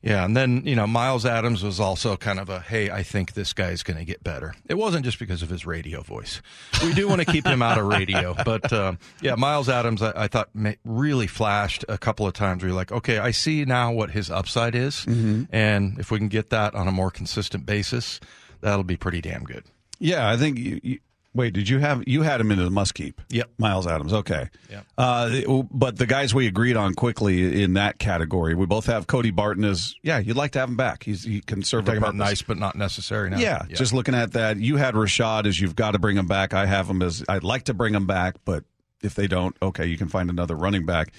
[0.02, 3.32] yeah, and then you know Myles Adams was also kind of a hey, I think
[3.32, 4.54] this guy's going to get better.
[4.68, 6.42] It wasn't just because of his radio voice.
[6.82, 10.12] We do want to keep him out of radio, but um, yeah, Myles Adams, I,
[10.14, 12.62] I thought ma- really flashed a couple of times.
[12.62, 16.28] Where you're like, okay, I see now what his upside is, and if we can
[16.28, 18.20] get that on a more consistent basis,
[18.60, 19.64] that'll be pretty damn good.
[19.98, 20.58] Yeah, I think.
[20.58, 20.98] You, you,
[21.34, 23.20] wait, did you have you had him into the must keep?
[23.30, 23.50] Yep.
[23.58, 24.12] Myles Adams.
[24.12, 24.48] Okay.
[24.70, 24.86] Yep.
[24.96, 29.30] Uh, but the guys we agreed on quickly in that category, we both have Cody
[29.30, 30.18] Barton as yeah.
[30.18, 31.04] You'd like to have him back.
[31.04, 33.30] He's he can serve Talking about nice but not necessary.
[33.30, 33.38] Now.
[33.38, 36.54] Yeah, just looking at that, you had Rashad as you've got to bring him back.
[36.54, 38.64] I have him as I'd like to bring him back, but
[39.02, 41.12] if they don't, okay, you can find another running back.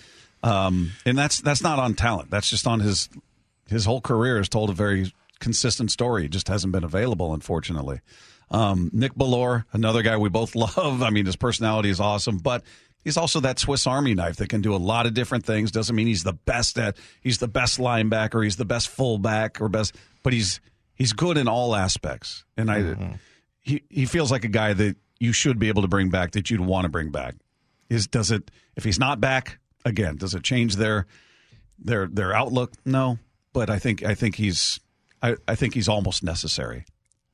[0.44, 2.30] Um, and that's that's not on talent.
[2.30, 3.10] That's just on his
[3.68, 6.26] his whole career has told a very consistent story.
[6.26, 8.02] It just hasn't been available, unfortunately.
[8.52, 11.04] Um, Nick Bellore, another guy we both love.
[11.04, 12.64] I mean, his personality is awesome, but
[13.04, 15.72] he's also that Swiss Army knife that can do a lot of different things.
[15.72, 19.70] Doesn't mean he's the best at he's the best linebacker, he's the best fullback or
[19.70, 20.60] best, but he's
[20.96, 22.44] he's good in all aspects.
[22.58, 22.80] And I
[23.60, 26.50] he he feels like a guy that you should be able to bring back that
[26.50, 27.36] you'd want to bring back.
[27.90, 30.16] Is does it if he's not back again?
[30.18, 31.08] Does it change their
[31.78, 32.74] their their outlook?
[32.86, 33.20] No,
[33.54, 34.80] but I think I think he's
[35.22, 36.86] I, I think he's almost necessary.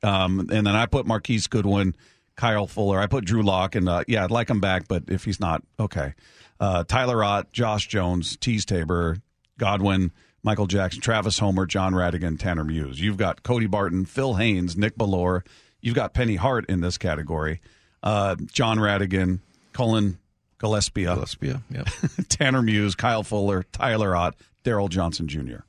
[0.05, 1.95] Um, and then I put Marquise Goodwin,
[2.35, 2.99] Kyle Fuller.
[2.99, 5.63] I put Drew Lock, and uh, yeah, I'd like him back, but if he's not,
[5.79, 6.13] okay.
[6.59, 9.17] Uh, Tyler Ott, Josh Jones, Teez Tabor,
[9.57, 10.11] Godwin,
[10.43, 12.99] Michael Jackson, Travis Homer, Jon Rhattigan, Tanner Muse.
[12.99, 15.41] You've got Cody Barton, Phil Haynes, Nick Bellore.
[15.81, 17.61] You've got Penny Hart in this category.
[18.03, 19.39] Uh, Jon Rhattigan,
[19.73, 20.19] Cullen
[20.59, 21.55] Gillespie, Gillespie.
[21.71, 21.87] Yep.
[22.29, 25.63] Tanner Muse, Kyle Fuller, Tyler Ott, Darryl Johnson Jr.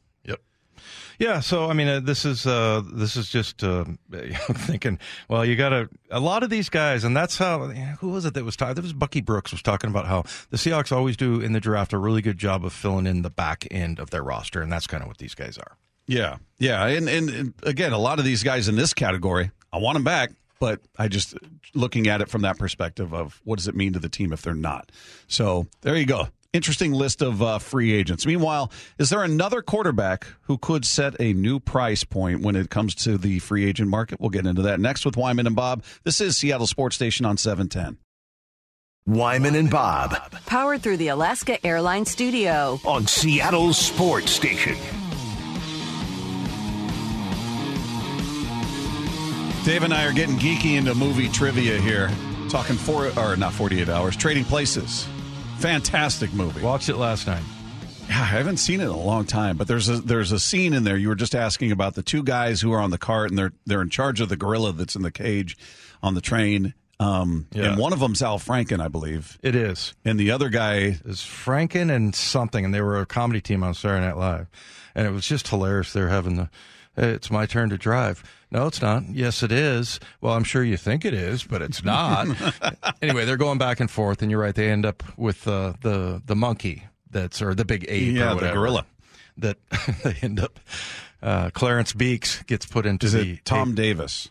[1.18, 3.84] Yeah, so I mean, uh, this is uh, this is just uh,
[4.52, 4.98] thinking.
[5.28, 5.72] Well, you got
[6.10, 7.68] a lot of these guys, and that's how.
[8.00, 8.74] Who was it that was talking?
[8.74, 11.92] That was Bucky Brooks was talking about how the Seahawks always do in the draft
[11.92, 14.86] a really good job of filling in the back end of their roster, and that's
[14.86, 15.76] kind of what these guys are.
[16.06, 19.78] Yeah, yeah, and, and and again, a lot of these guys in this category, I
[19.78, 21.34] want them back, but I just
[21.74, 24.42] looking at it from that perspective of what does it mean to the team if
[24.42, 24.92] they're not.
[25.26, 26.28] So there you go.
[26.56, 28.24] Interesting list of uh, free agents.
[28.24, 32.94] Meanwhile, is there another quarterback who could set a new price point when it comes
[32.94, 34.18] to the free agent market?
[34.22, 35.84] We'll get into that next with Wyman and Bob.
[36.04, 37.98] This is Seattle Sports Station on 710.
[39.04, 40.16] Wyman and Bob
[40.46, 42.80] Powered through the Alaska Airlines Studio.
[42.86, 44.76] on Seattle Sports Station.
[49.66, 52.10] Dave and I are getting geeky into movie trivia here.
[52.48, 55.06] Talking four or not 48 hours, Trading Places.
[55.58, 56.60] Fantastic movie.
[56.60, 57.42] Watched it last night.
[58.08, 60.74] Yeah, I haven't seen it in a long time, but there's a there's a scene
[60.74, 60.96] in there.
[60.96, 63.52] You were just asking about the two guys who are on the cart and they're
[63.64, 65.56] they're in charge of the gorilla that's in the cage
[66.02, 66.74] on the train.
[67.00, 67.70] Um, Yeah.
[67.70, 69.38] And one of them's Al Franken, I believe.
[69.42, 69.92] It is.
[70.04, 73.74] And the other guy, is Franken and something, and they were a comedy team on
[73.74, 74.46] Saturday Night Live,
[74.94, 75.92] and it was just hilarious.
[75.92, 76.48] They're having the,
[76.94, 78.22] hey, it's my turn to drive.
[78.56, 79.02] No, it's not.
[79.12, 80.00] Yes, it is.
[80.22, 82.26] Well, I'm sure you think it is, but it's not.
[83.02, 84.54] anyway, they're going back and forth, and you're right.
[84.54, 88.40] They end up with uh, the the monkey that's or the big ape, Yeah, or
[88.40, 88.86] the gorilla.
[89.36, 89.58] That
[90.02, 90.58] they end up.
[91.22, 94.30] Uh, Clarence Beeks gets put into is the it Tom ape- Davis?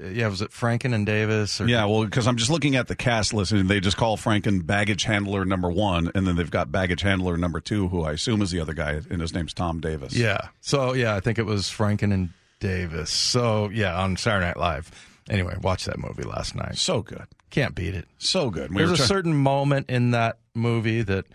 [0.00, 1.60] yeah, was it Franken and Davis?
[1.60, 4.16] Or, Yeah, well, because I'm just looking at the cast list, and they just call
[4.16, 8.12] Franken baggage handler number one, and then they've got baggage handler number two, who I
[8.12, 10.14] assume is the other guy, and his name's Tom Davis.
[10.14, 10.48] Yeah.
[10.60, 12.28] So yeah, I think it was Franken and
[12.60, 13.10] Davis.
[13.10, 14.90] So yeah, on Saturday Night Live.
[15.30, 16.76] Anyway, watched that movie last night.
[16.76, 17.26] So good.
[17.50, 18.06] Can't beat it.
[18.18, 18.70] So good.
[18.70, 21.26] We There's a certain moment in that movie that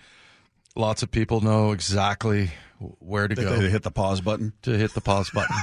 [0.76, 2.52] lots of people know exactly
[3.00, 4.54] where to they, go they hit the pause button.
[4.64, 5.56] to hit the pause button.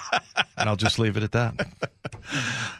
[0.58, 1.54] and I'll just leave it at that.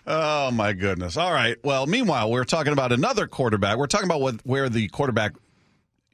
[0.07, 1.17] Oh my goodness!
[1.17, 1.57] All right.
[1.63, 3.77] Well, meanwhile, we're talking about another quarterback.
[3.79, 5.33] We're talking about what where the quarterback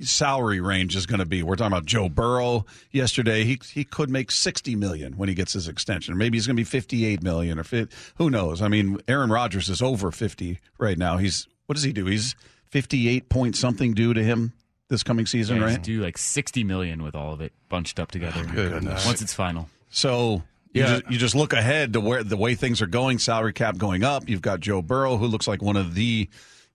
[0.05, 1.43] salary range is going to be.
[1.43, 2.65] We're talking about Joe Burrow.
[2.93, 6.17] Yesterday, he he could make sixty million when he gets his extension.
[6.17, 7.87] Maybe he's going to be fifty eight million or fi-
[8.17, 8.63] who knows?
[8.63, 11.17] I mean, Aaron Rodgers is over fifty right now.
[11.17, 12.07] He's what does he do?
[12.07, 12.35] He's
[12.71, 14.53] fifty eight point something due to him
[14.89, 15.83] this coming season, Yeah, right?
[15.83, 18.45] do like 60 million with all of it bunched up together.
[18.47, 19.07] Oh, goodness.
[19.07, 19.69] Once it's final.
[19.89, 20.43] So
[20.75, 20.87] you, Yeah.
[20.99, 24.05] just, you just look ahead to where the way things are going, salary cap going
[24.05, 24.29] up.
[24.29, 26.29] You've got Joe Burrow, who looks like one of the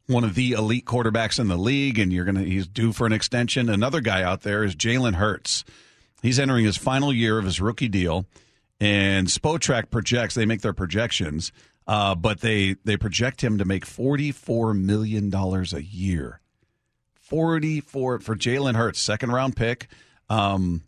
[0.09, 3.13] one of the elite quarterbacks in the league, and you're gonna he's due for an
[3.13, 3.69] extension.
[3.69, 5.63] Another guy out there is Jalen Hurts.
[6.21, 8.25] He's entering his final year of his rookie deal,
[8.79, 11.51] and Spotrac projects they make their projections,
[11.87, 16.41] uh, but they they project him to make forty four million dollars a year.
[17.13, 19.87] Forty four for Jalen Hurts, second round pick.
[20.27, 20.83] Um,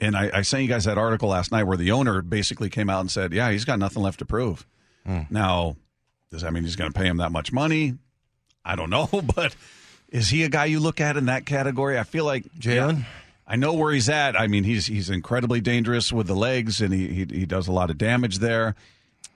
[0.00, 2.90] and I, I sent you guys that article last night where the owner basically came
[2.90, 4.66] out and said, "Yeah, he's got nothing left to prove."
[5.30, 5.76] Now,
[6.30, 7.94] does that mean he's going to pay him that much money?
[8.64, 9.54] I don't know, but
[10.08, 11.98] is he a guy you look at in that category?
[11.98, 12.98] I feel like Jalen?
[12.98, 13.04] yeah,
[13.46, 14.38] I know where he's at.
[14.38, 17.72] I mean, he's he's incredibly dangerous with the legs, and he he, he does a
[17.72, 18.74] lot of damage there.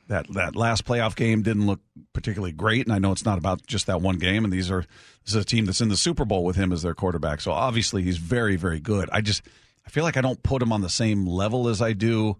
[0.08, 1.80] That that last playoff game didn't look
[2.12, 4.44] particularly great, and I know it's not about just that one game.
[4.44, 4.84] And these are
[5.24, 7.52] this is a team that's in the Super Bowl with him as their quarterback, so
[7.52, 9.08] obviously he's very very good.
[9.12, 9.42] I just
[9.86, 12.36] I feel like I don't put him on the same level as I do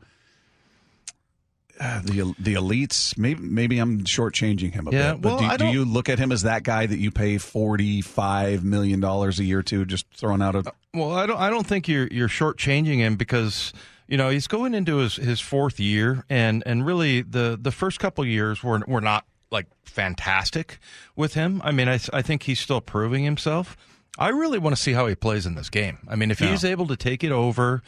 [1.81, 3.17] uh, the the elites.
[3.17, 5.23] Maybe maybe I'm shortchanging him a Yeah, bit.
[5.23, 8.01] But well, do, do you look at him as that guy that you pay forty
[8.01, 9.85] five million dollars a year to?
[9.85, 11.39] Just throwing out a Well, I don't.
[11.39, 13.73] I don't think you're you're shortchanging him because
[14.09, 17.99] you know he's going into his, his fourth year, and and really the the first
[18.01, 20.79] couple years were were not like fantastic
[21.17, 21.61] with him.
[21.65, 23.77] I mean, I I think he's still proving himself.
[24.19, 25.99] I really want to see how he plays in this game.
[26.07, 27.83] I mean, if he's able to take it over,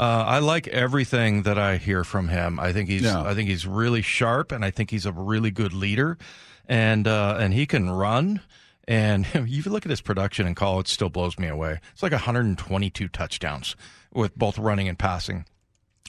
[0.00, 2.58] uh, I like everything that I hear from him.
[2.58, 3.22] I think he's Yeah.
[3.22, 6.16] I think he's really sharp, and I think he's a really good leader,
[6.66, 8.40] and uh, and he can run.
[8.88, 11.80] And you look at his production in college, it still blows me away.
[11.92, 13.76] It's like 122 touchdowns
[14.10, 15.44] with both running and passing.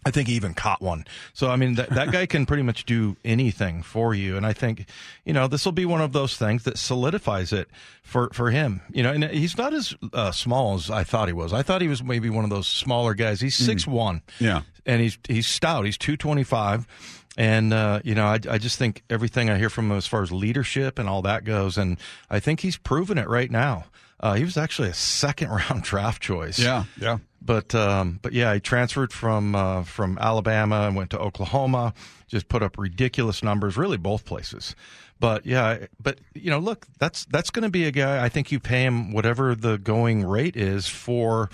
[0.05, 1.05] I think he even caught one.
[1.33, 4.53] So I mean, that that guy can pretty much do anything for you, and I
[4.53, 4.85] think
[5.25, 7.69] you know this will be one of those things that solidifies it
[8.01, 8.81] for for him.
[8.91, 11.53] You know, and he's not as uh, small as I thought he was.
[11.53, 13.41] I thought he was maybe one of those smaller guys.
[13.41, 14.61] He's six one, Yeah.
[14.85, 15.85] and he's he's stout.
[15.85, 16.87] He's two twenty five.
[17.37, 20.21] And uh, you know, I, I just think everything I hear from him as far
[20.21, 21.97] as leadership and all that goes, and
[22.29, 23.85] I think he's proven it right now.
[24.19, 26.59] Uh, he was actually a second round draft choice.
[26.59, 27.17] yeah yeah.
[27.41, 31.93] But um, but yeah, he transferred from uh, from Alabama and went to Oklahoma.
[32.27, 34.75] Just put up ridiculous numbers, really both places.
[35.19, 38.23] But yeah, but you know, look, that's that's going to be a guy.
[38.23, 41.49] I think you pay him whatever the going rate is for,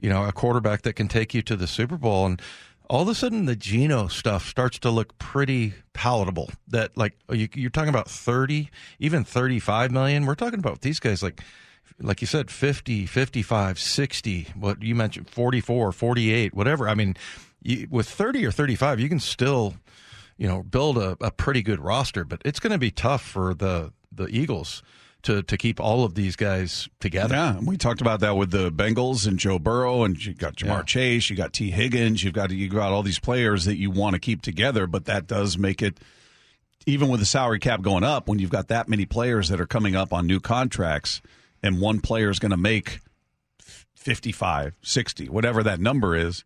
[0.00, 2.26] you know, a quarterback that can take you to the Super Bowl.
[2.26, 2.42] And
[2.90, 6.50] all of a sudden, the Geno stuff starts to look pretty palatable.
[6.68, 10.26] That like you, you're talking about thirty, even thirty-five million.
[10.26, 11.42] We're talking about these guys like
[12.00, 17.16] like you said 50 55 60 what you mentioned 44 48 whatever i mean
[17.62, 19.74] you, with 30 or 35 you can still
[20.36, 23.52] you know build a, a pretty good roster but it's going to be tough for
[23.52, 24.82] the the eagles
[25.22, 28.70] to to keep all of these guys together Yeah, we talked about that with the
[28.70, 30.82] Bengals and Joe Burrow, and you got Ja'Marr Yeah.
[30.82, 34.14] Chase, you got Tee Higgins, you've got you got all these players that you want
[34.14, 35.98] to keep together, but that does make it
[36.86, 39.66] even with the salary cap going up when you've got that many players that are
[39.66, 41.20] coming up on new contracts,
[41.62, 43.00] and one player is going to make
[43.94, 46.44] 55, 60, whatever that number is.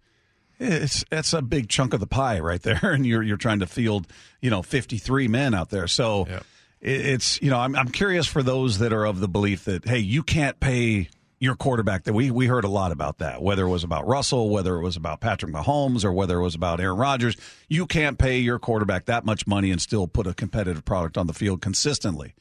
[0.59, 3.67] It's that's a big chunk of the pie right there, and you're you're trying to
[3.67, 4.07] field
[4.41, 5.87] you know 53 men out there.
[5.87, 6.45] So Yep.
[6.83, 9.87] It- it's you know I'm I'm curious for those that are of the belief that
[9.87, 11.09] hey you can't pay
[11.41, 14.51] your quarterback that we we heard a lot about that whether it was about Russell
[14.51, 17.37] whether it was about Patrick Mahomes or whether it was about Aaron Rodgers
[17.69, 21.27] you can't pay your quarterback that much money and still put a competitive product on
[21.27, 22.35] the field consistently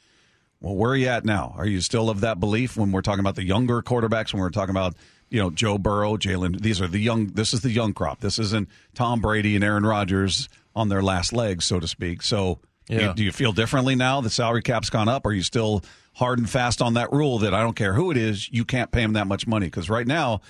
[0.60, 1.54] Well, where are you at now?
[1.58, 4.34] Are you still of that belief when we're talking about the younger quarterbacks?
[4.34, 4.96] When we're talking about
[5.32, 6.62] you know Joe Burrow, Jalen?
[6.62, 7.28] These are the young.
[7.28, 8.20] This is the young crop.
[8.20, 12.22] This isn't Tom Brady and Aaron Rodgers on their last legs, so to speak.
[12.22, 13.14] So, Yeah.
[13.14, 14.22] do you feel differently now?
[14.22, 15.26] The salary cap's gone up.
[15.26, 18.18] Are you still hard and fast on that rule that I don't care who it
[18.18, 19.68] is, you can't pay him that much money?
[19.68, 20.42] Because right now,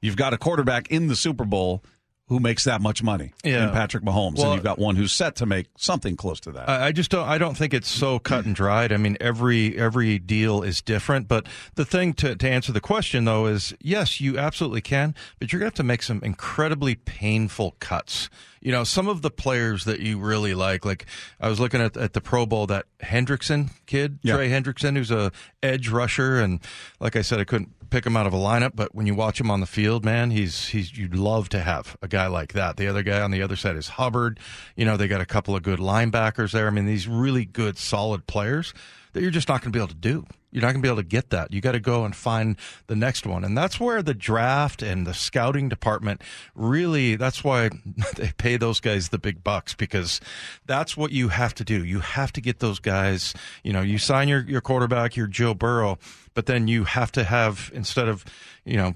[0.00, 1.82] you've got a quarterback in the Super Bowl
[2.28, 3.64] who makes that much money Yeah.
[3.68, 6.52] in Patrick Mahomes, Well- and you've got one who's set to make something close to
[6.52, 6.68] that.
[6.68, 7.26] I I just don't.
[7.28, 8.92] I don't think it's so cut and dried.
[8.92, 11.28] I mean, every every deal is different.
[11.28, 15.52] But the thing to to answer the question though is, yes, you absolutely can, but
[15.52, 18.28] you're gonna have to make some incredibly painful cuts.
[18.60, 21.06] You know, some of the players that you really like, like
[21.40, 24.34] I was looking at at the Pro Bowl, that Hendrickson kid, Yeah.
[24.34, 25.30] Trey Hendrickson, who's a
[25.62, 26.60] edge rusher, and
[27.00, 29.40] like I said, I couldn't pick him out of a lineup, but when you watch
[29.40, 32.76] him on the field, man, he's he's you'd love to have a guy like that.
[32.76, 34.40] The other guy on the other side is Hubbard.
[34.76, 36.66] You know, they got a couple of good linebackers there.
[36.66, 38.74] I mean, these really good, solid players
[39.12, 40.26] that you're just not going to be able to do.
[40.50, 41.52] You're not going to be able to get that.
[41.52, 43.44] You got to go and find the next one.
[43.44, 46.22] And that's where the draft and the scouting department
[46.54, 47.70] really, that's why
[48.16, 50.20] they pay those guys the big bucks because
[50.66, 51.84] that's what you have to do.
[51.84, 55.52] You have to get those guys, you know, you sign your, your quarterback, your Joe
[55.52, 55.98] Burrow,
[56.32, 58.24] but then you have to have, instead of,
[58.64, 58.94] you know,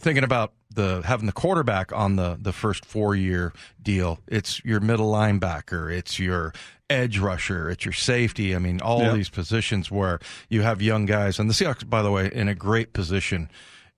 [0.00, 4.80] thinking about the having the quarterback on the the first four year deal, it's your
[4.80, 6.52] middle linebacker, it's your
[6.92, 8.54] edge rusher, it's your safety.
[8.54, 12.10] I mean, all these positions where you have young guys, and the Seahawks, by the
[12.10, 13.48] way, in a great position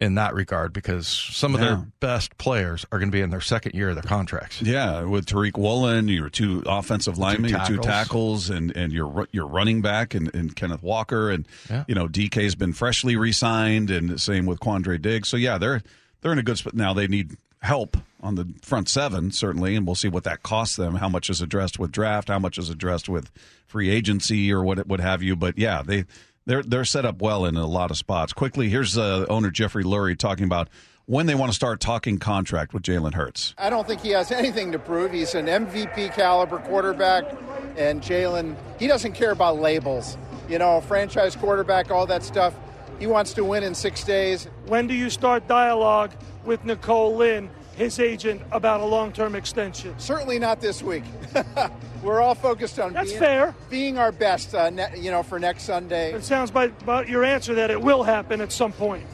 [0.01, 1.67] in that regard because some of Yeah.
[1.69, 4.61] their best players are going to be in their second year of their contracts.
[4.61, 8.51] Yeah, with Tariq Woolen, your two offensive linemen, your two tackles.
[8.51, 11.85] and and your your running back, and, and Kenneth Walker, and Yeah.
[11.87, 15.29] you know DK's been freshly re-signed, and the same with Quandre Diggs.
[15.29, 15.81] So yeah, they're
[16.21, 16.93] they're in a good spot now.
[16.93, 20.97] They need help on the front seven certainly, and we'll see what that costs them.
[20.97, 22.29] How much is addressed with draft?
[22.29, 23.31] How much is addressed with
[23.67, 25.35] free agency or what what have you?
[25.35, 26.05] But yeah, they
[26.47, 28.33] they're they're set up well in a lot of spots.
[28.33, 30.69] Quickly, here's uh, owner Jeffrey Lurie talking about.
[31.07, 33.55] When they want to start talking contract with Jalen Hurts.
[33.59, 35.13] I don't think he has anything to prove.
[35.13, 37.31] He's an MVP caliber quarterback,
[37.77, 40.17] and Jalen, he doesn't care about labels.
[40.49, 42.55] You know, franchise quarterback, all that stuff.
[42.99, 44.49] He wants to win in six days.
[44.67, 46.13] When do you start dialogue
[46.45, 49.95] with Nicole Lynn, his agent, about a long term extension?
[49.99, 51.05] Certainly not this week.
[52.03, 53.55] We're all focused on That's being, fair.
[53.71, 56.13] being our best, uh, ne- you know, for next Sunday.
[56.13, 59.05] It sounds by, by your answer that it will happen at some point.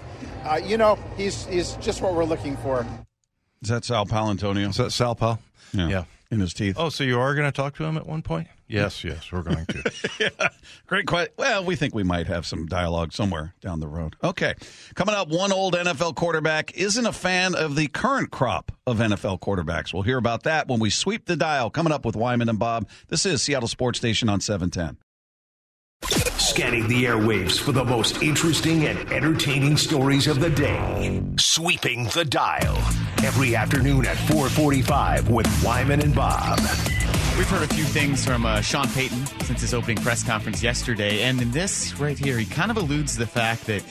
[0.44, 2.84] Uh, you know, he's he's just what we're looking for.
[3.62, 4.70] Is that Sal Paolantonio?
[4.70, 5.38] Is that Sal Pal?
[5.72, 6.04] yeah.
[6.30, 6.76] In his teeth.
[6.78, 8.48] Oh, so you are going to talk to him at one point?
[8.68, 10.50] Yes, yes, we're going to.
[10.86, 11.32] Great question.
[11.36, 14.14] Well, we think we might have some dialogue somewhere down the road.
[14.22, 14.54] Okay.
[14.94, 19.40] Coming up, one old NFL quarterback isn't a fan of the current crop of NFL
[19.40, 19.92] quarterbacks.
[19.92, 21.68] We'll hear about that when we sweep the dial.
[21.68, 22.88] Coming up with Wyman and Bob.
[23.08, 24.98] This is Seattle Sports Station on 710.
[26.50, 31.22] Scanning the airwaves for the most interesting and entertaining stories of the day.
[31.38, 32.76] Sweeping the dial.
[33.22, 36.58] Every afternoon at 445 with Wyman and Bob.
[37.38, 41.22] We've heard a few things from uh, Sean Payton since his opening press conference yesterday,
[41.22, 43.82] and in this right here, he kind of alludes to the fact that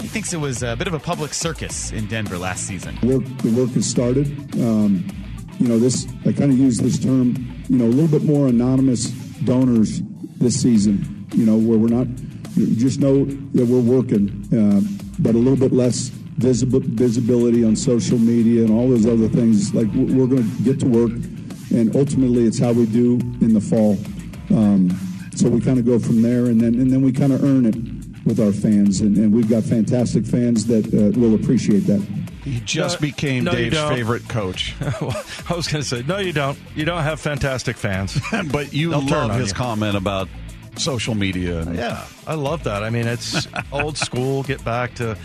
[0.00, 2.94] he thinks it was a bit of a public circus in Denver last season.
[3.02, 4.26] work the work has started.
[4.54, 5.06] Um,
[5.58, 7.36] you know, this I kind of use this term.
[7.68, 9.10] You know, a little bit more anonymous
[9.44, 10.00] donors
[10.38, 11.19] this season.
[11.32, 12.06] You know, where we're not
[12.56, 14.80] you just know that we're working, uh,
[15.20, 19.72] but a little bit less visible visibility on social media and all those other things.
[19.74, 21.12] Like we're going to get to work,
[21.70, 23.96] and ultimately, it's how we do in the fall.
[24.50, 24.90] Um,
[25.34, 27.66] so we kind of go from there, and then and then we kind of earn
[27.66, 27.76] it
[28.26, 32.00] with our fans, and, and we've got fantastic fans that uh, will appreciate that.
[32.44, 34.74] He just No, became no, Dave's favorite coach.
[34.80, 36.58] I was going to say, no, you don't.
[36.74, 38.18] You don't have fantastic fans.
[38.52, 39.54] but you They'll turn love his you.
[39.54, 40.28] comment about
[40.76, 41.60] social media.
[41.60, 42.82] And, Yeah, I love that.
[42.82, 44.42] I mean, it's old school.
[44.42, 45.16] Get back to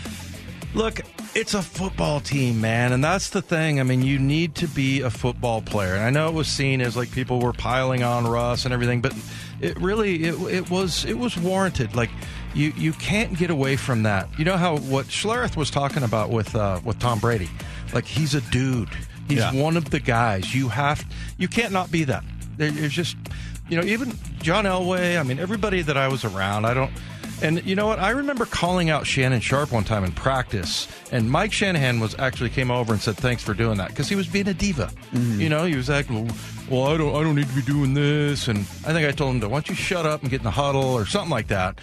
[0.74, 1.00] look.
[1.34, 3.78] It's a football team, man, and that's the thing.
[3.78, 5.94] I mean, you need to be a football player.
[5.94, 9.02] And I know it was seen as like people were piling on Russ and everything,
[9.02, 9.14] but
[9.60, 11.94] it really it, it was it was warranted.
[11.94, 12.08] Like
[12.54, 14.28] you you can't get away from that.
[14.38, 17.50] You know how what Schlereth was talking about with uh, with Tom Brady,
[17.92, 18.88] like he's a dude.
[19.28, 19.52] He's Yeah.
[19.52, 20.54] one of the guys.
[20.54, 21.04] You have
[21.36, 22.24] you can't not be that.
[22.56, 23.16] There's just
[23.68, 25.18] you know even John Elway.
[25.18, 26.64] I mean everybody that I was around.
[26.64, 26.90] I don't.
[27.42, 27.98] And you know what?
[27.98, 32.48] I remember calling out Shannon Sharpe one time in practice, and Mike Shanahan was actually
[32.48, 34.90] came over and said thanks for doing that because he was being a diva.
[35.12, 36.26] You know, he was like, well,
[36.70, 39.34] well, I don't, I don't need to be doing this, and I think I told
[39.34, 41.48] him to, why don't you shut up and get in the huddle or something like
[41.48, 41.78] that.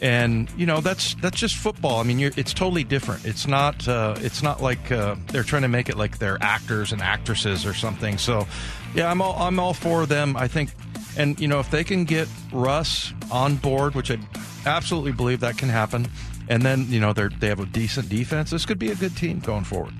[0.00, 2.00] And you know, that's that's just football.
[2.00, 3.26] I mean, you're, it's totally different.
[3.26, 6.92] It's not, uh, it's not like uh, they're trying to make it like they're actors
[6.92, 8.16] and actresses or something.
[8.16, 8.46] So,
[8.94, 10.34] yeah, I'm all, I'm all for them.
[10.36, 10.70] I think
[11.16, 14.18] and you know if they can get Russ on board, which I
[14.66, 16.06] absolutely believe that can happen.
[16.48, 18.50] And then you know they they have a decent defense.
[18.50, 19.94] This could be a good team going forward.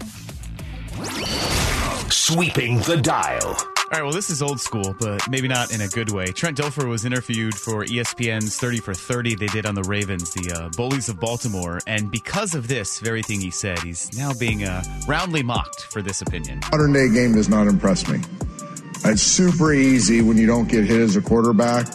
[2.11, 3.57] Sweeping the dial.
[3.95, 6.27] All right, well, this is old school, but maybe not in a good way.
[6.27, 10.53] Trent Dilfer was interviewed for ESPN's 30 for 30 they did on the Ravens, the
[10.53, 11.79] uh, Bullies of Baltimore.
[11.87, 16.01] And because of this very thing he said, he's now being uh, roundly mocked for
[16.03, 16.61] this opinion.
[16.73, 18.21] Modern day game does not impress me.
[19.07, 21.87] It's super easy when you don't get hit as a quarterback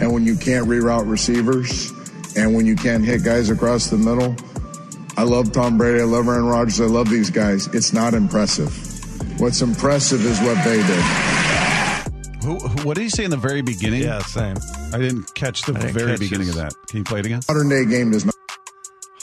[0.00, 1.90] and when you can't reroute receivers
[2.36, 4.36] and when you can't hit guys across the middle.
[5.16, 6.00] I love Tom Brady.
[6.00, 6.80] I love Aaron Rodgers.
[6.80, 7.66] I love these guys.
[7.74, 8.70] It's not impressive.
[9.40, 11.02] What's impressive is what they did.
[12.44, 14.02] Who, who- what did he say in the very beginning?
[14.02, 14.56] Yeah, same.
[14.92, 16.74] I didn't catch the didn't very catch beginning his- of that.
[16.88, 17.40] Can you play it again?
[17.48, 18.31] Modern day game does not.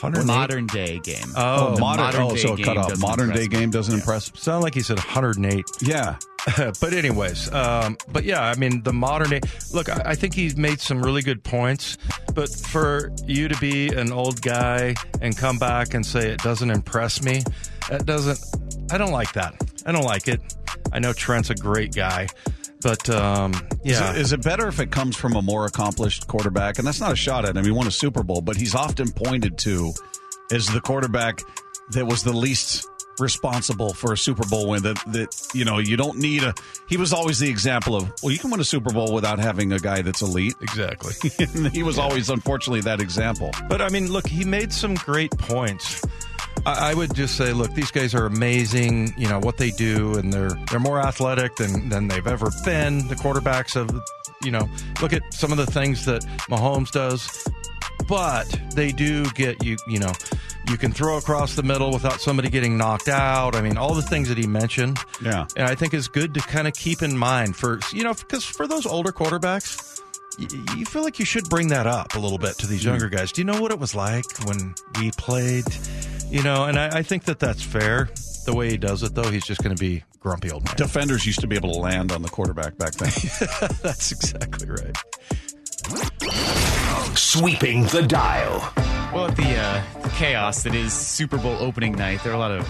[0.01, 0.25] 108?
[0.25, 1.31] Modern day game.
[1.35, 2.89] Oh, The modern, modern oh, day so game cut off.
[2.89, 4.31] doesn't Modern day impress game doesn't impress.
[4.35, 5.65] Sound like he said 108.
[5.81, 6.17] Yeah,
[6.57, 9.41] but anyways, um, but yeah, I mean the modern day.
[9.73, 11.97] Look, I, I think he's made some really good points.
[12.33, 16.69] But for you to be an old guy and come back and say it doesn't
[16.69, 17.43] impress me,
[17.89, 18.39] that doesn't.
[18.91, 19.55] I don't like that.
[19.85, 20.41] I don't like it.
[20.93, 22.27] I know Trent's a great guy,
[22.81, 23.53] but um,
[23.83, 26.77] Is it- Is, it better if it comes from a more accomplished quarterback?
[26.79, 27.63] And that's not a shot at him.
[27.65, 29.93] He won a Super Bowl, but he's often pointed to
[30.51, 31.41] as the quarterback
[31.91, 32.87] that was the least
[33.19, 34.81] responsible for a Super Bowl win.
[34.83, 36.53] That that you know you don't need a.
[36.87, 39.73] He was always the example of well, you can win a Super Bowl without having
[39.73, 40.55] a guy that's elite.
[40.61, 41.13] exactly.
[41.71, 43.51] He was always, unfortunately, that example.
[43.67, 46.01] But I mean, look, he made some great points.
[46.65, 49.13] I, I would just say, look, these guys are amazing.
[49.17, 53.07] You know what they do, and they're they're more athletic than than they've ever been.
[53.07, 53.89] The quarterbacks of,
[54.43, 54.69] you know,
[55.01, 57.47] look at some of the things that Mahomes does,
[58.07, 59.77] but they do get you.
[59.87, 60.11] You know,
[60.69, 63.55] you can throw across the middle without somebody getting knocked out.
[63.55, 64.99] I mean, all the things that he mentioned.
[65.23, 65.47] Yeah.
[65.55, 68.45] and I think is good to kind of keep in mind for you know because
[68.45, 70.01] for those older quarterbacks
[70.39, 70.47] y-
[70.77, 72.89] you feel like you should bring that up a little bit to these hmm.
[72.89, 73.31] younger guys.
[73.31, 75.65] Do you know what it was like when we played?
[76.29, 78.09] You know, and I, I think that that's fair.
[78.45, 80.75] The way he does it, though, he's just going to be grumpy old man.
[80.75, 83.09] Defenders used to be able to land on the quarterback back then.
[83.81, 84.95] that's exactly right.
[87.17, 88.59] Sweeping the dial.
[89.13, 92.39] Well, at the, uh, the chaos that is Super Bowl opening night, there are a
[92.39, 92.69] lot of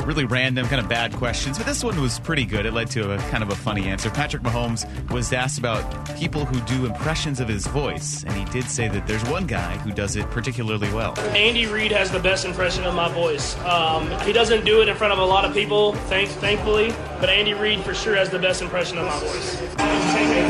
[0.00, 2.66] really random, kind of bad questions, but this one was pretty good.
[2.66, 4.10] It led to a kind of a funny answer.
[4.10, 5.84] Patrick Mahomes was asked about
[6.16, 9.76] people who do impressions of his voice, and he did say that there's one guy
[9.78, 11.18] who does it particularly well.
[11.30, 13.58] Andy Reid has the best impression of my voice.
[13.60, 16.90] Um, he doesn't do it in front of a lot of people, thank, thankfully,
[17.20, 19.62] but Andy Reid for sure has the best impression of my voice.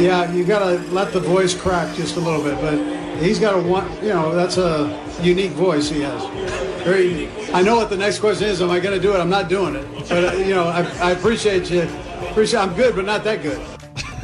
[0.00, 3.54] Yeah, you got to let the voice crack just a little bit, but he's got
[3.54, 3.90] a one.
[4.02, 6.24] You know, that's a unique voice he has.
[6.84, 7.28] Very.
[7.54, 8.60] I know what the next question is.
[8.60, 9.20] Am I going to do it?
[9.20, 9.86] I'm not doing it.
[10.08, 11.82] But uh, you know, I, I appreciate you.
[12.30, 12.58] Appreciate.
[12.58, 13.60] I'm good, but not that good.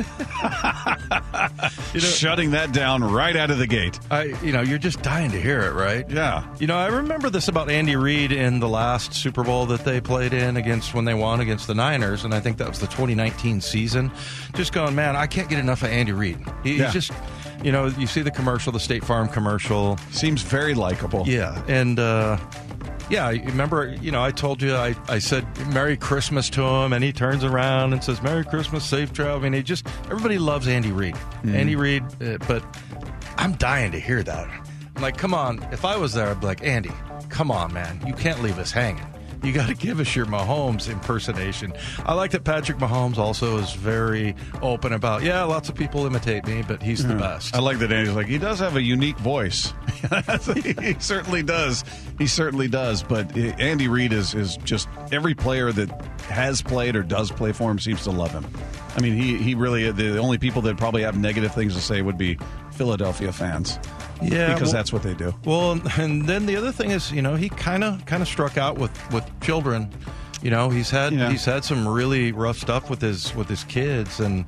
[1.95, 4.01] you know, Shutting that down right out of the gate.
[4.11, 6.09] I, you know, you're just dying to hear it, right?
[6.11, 6.45] Yeah.
[6.59, 10.01] You know, I remember this about Andy Reid in the last Super Bowl that they
[10.01, 12.87] played in against when they won against the Niners, and I think that was the
[12.87, 14.11] 2019 season.
[14.55, 16.39] Just going, man, I can't get enough of Andy Reid.
[16.65, 16.85] He, Yeah.
[16.91, 17.13] He's just,
[17.63, 19.99] you know, you see the commercial, the State Farm commercial.
[20.11, 21.25] Seems very likable.
[21.29, 22.39] Yeah, and uh,
[23.11, 25.45] yeah, I remember, you know, I told you, I, I said
[25.75, 29.37] Merry Christmas to him, and he turns around and says Merry Christmas, safe travel.
[29.37, 32.65] I mean, he just everybody loves Andy Reid, Andy Reid, uh, but
[33.37, 34.49] I'm dying to hear that.
[34.97, 36.93] I'm like, come on, if I was there, I'd be like, Andy,
[37.29, 39.07] come on, man, you can't leave us hanging.
[39.43, 41.73] You got to give us your Mahomes impersonation.
[42.05, 46.47] I like that Patrick Mahomes also is very open about, yeah, lots of people imitate
[46.47, 47.55] me, but he's the best.
[47.55, 49.73] I like that Andy's like he does have a unique voice.
[50.55, 51.85] he certainly does.
[52.19, 53.03] He certainly does.
[53.03, 55.91] But uh, Andy Reid is is just every player that
[56.23, 58.47] has played or does play for him seems to love him.
[58.97, 62.03] I mean, he he really the only people that probably have negative things to say
[62.03, 62.39] would be
[62.73, 63.79] Philadelphia fans.
[64.23, 65.35] Yeah, because well- that's what they do.
[65.45, 68.57] Well, and then the other thing is, you know, he kind of kind of struck
[68.59, 69.91] out with with children.
[70.43, 71.31] You know, he's had Yeah.
[71.31, 74.45] he's had some really rough stuff with his with his kids, and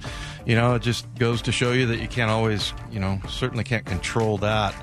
[0.47, 3.63] you know, it just goes to show you that you can't always, you know, certainly
[3.65, 4.75] can't control that.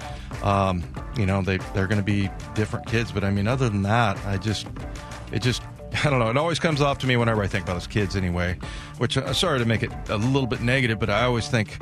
[0.44, 0.84] Um,
[1.18, 4.18] you know, they they're going to be different kids, but I mean, other than that,
[4.26, 4.68] I just
[5.32, 5.64] it just
[6.06, 6.30] I don't know.
[6.30, 8.58] It always comes off to me whenever I think about his kids, anyway.
[9.00, 11.80] Which uh, sorry to make it a little bit negative, but I always think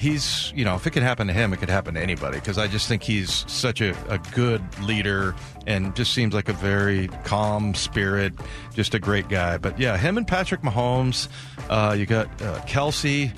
[0.00, 2.56] he's you know if it could happen to him it could happen to anybody because
[2.58, 5.34] i just think he's such a, a good leader
[5.66, 8.32] and just seems like a very calm spirit
[8.74, 11.28] just a great guy but yeah him and patrick mahomes
[11.68, 13.30] uh, you got uh, kelce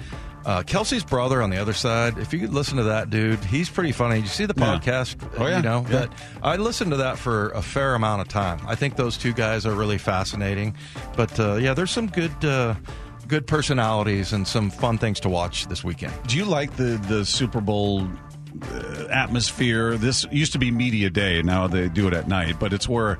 [0.44, 2.18] uh, Kelce's brother on the other side.
[2.18, 4.18] If you could listen to that dude, he's pretty funny.
[4.18, 4.76] You see the Yeah.
[4.76, 5.58] podcast, Oh, yeah.
[5.58, 5.86] you know.
[5.88, 6.06] Yeah.
[6.08, 8.58] But I listened to that for a fair amount of time.
[8.66, 10.74] I think those two guys are really fascinating.
[11.16, 12.74] But uh, yeah, there's some good, uh,
[13.28, 16.12] good personalities and some fun things to watch this weekend.
[16.26, 18.08] Do you like the the Super Bowl
[18.60, 19.96] uh, atmosphere.
[19.96, 21.42] This used to be media day.
[21.42, 23.18] Now they do it at night, but it's where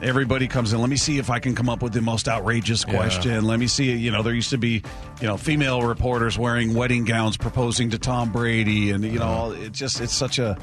[0.00, 0.80] everybody comes in.
[0.80, 3.32] Let me see if I can come up with the most outrageous question.
[3.32, 3.40] Yeah.
[3.40, 3.92] Let me see.
[3.92, 4.82] You know, there used to be,
[5.20, 9.62] you know, female reporters wearing wedding gowns proposing to Tom Brady, and you know, uh-huh.
[9.62, 10.56] it just it's such a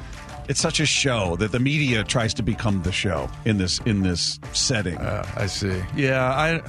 [0.47, 4.03] it's such a show that the media tries to become the show in this in
[4.03, 4.97] this setting.
[4.97, 5.81] Uh, I see.
[5.95, 6.61] Yeah, I.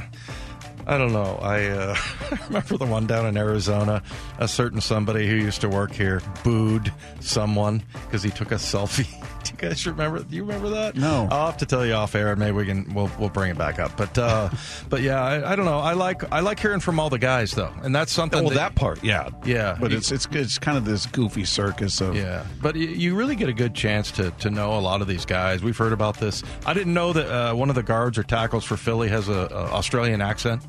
[0.87, 1.39] I don't know.
[1.41, 1.97] I uh,
[2.49, 4.03] remember the one down in Arizona.
[4.39, 9.09] A certain somebody who used to work here booed someone because he took a selfie.
[9.53, 10.23] You guys remember?
[10.23, 10.97] Do you remember that?
[10.97, 11.29] No.
[11.31, 13.59] I'll have to tell you off air, and maybe we can we'll we'll bring it
[13.59, 13.97] back up.
[13.97, 14.51] But uh,
[14.89, 15.79] but yeah, I, I, don't know.
[15.79, 18.43] I like I like hearing from all the guys though, and that's something.
[18.43, 19.77] Well, that, that part, yeah, yeah.
[19.79, 22.45] But you, it's it's it's kind of this goofy circus of yeah.
[22.61, 25.63] But you really get a good chance to to know a lot of these guys.
[25.63, 26.43] We've heard about this.
[26.67, 29.33] I didn't know that uh, one of the guards or tackles for Philly has a,
[29.33, 30.63] a Australian accent.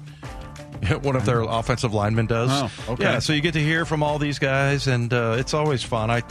[1.02, 2.50] one of their offensive linemen does.
[2.52, 3.04] Oh, okay.
[3.04, 6.12] Yeah, so you get to hear from all these guys, and uh, it's always fun.
[6.12, 6.24] I,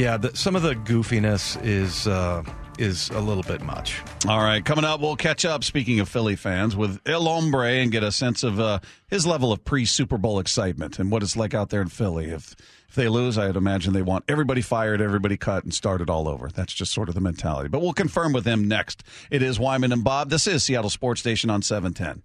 [0.00, 2.42] yeah, the, some of the goofiness is uh,
[2.78, 4.00] is a little bit much.
[4.26, 5.62] All right, coming up, we'll catch up.
[5.62, 9.52] Speaking of Philly fans, with El Hombre and get a sense of uh, his level
[9.52, 12.30] of pre Super Bowl excitement and what it's like out there in Philly.
[12.30, 12.56] If
[12.88, 16.48] if they lose, I'd imagine they want everybody fired, everybody cut, and started all over.
[16.48, 17.68] That's just sort of the mentality.
[17.68, 19.04] But we'll confirm with him next.
[19.30, 20.30] It is Wyman and Bob.
[20.30, 22.22] This is Seattle Sports Station on 710.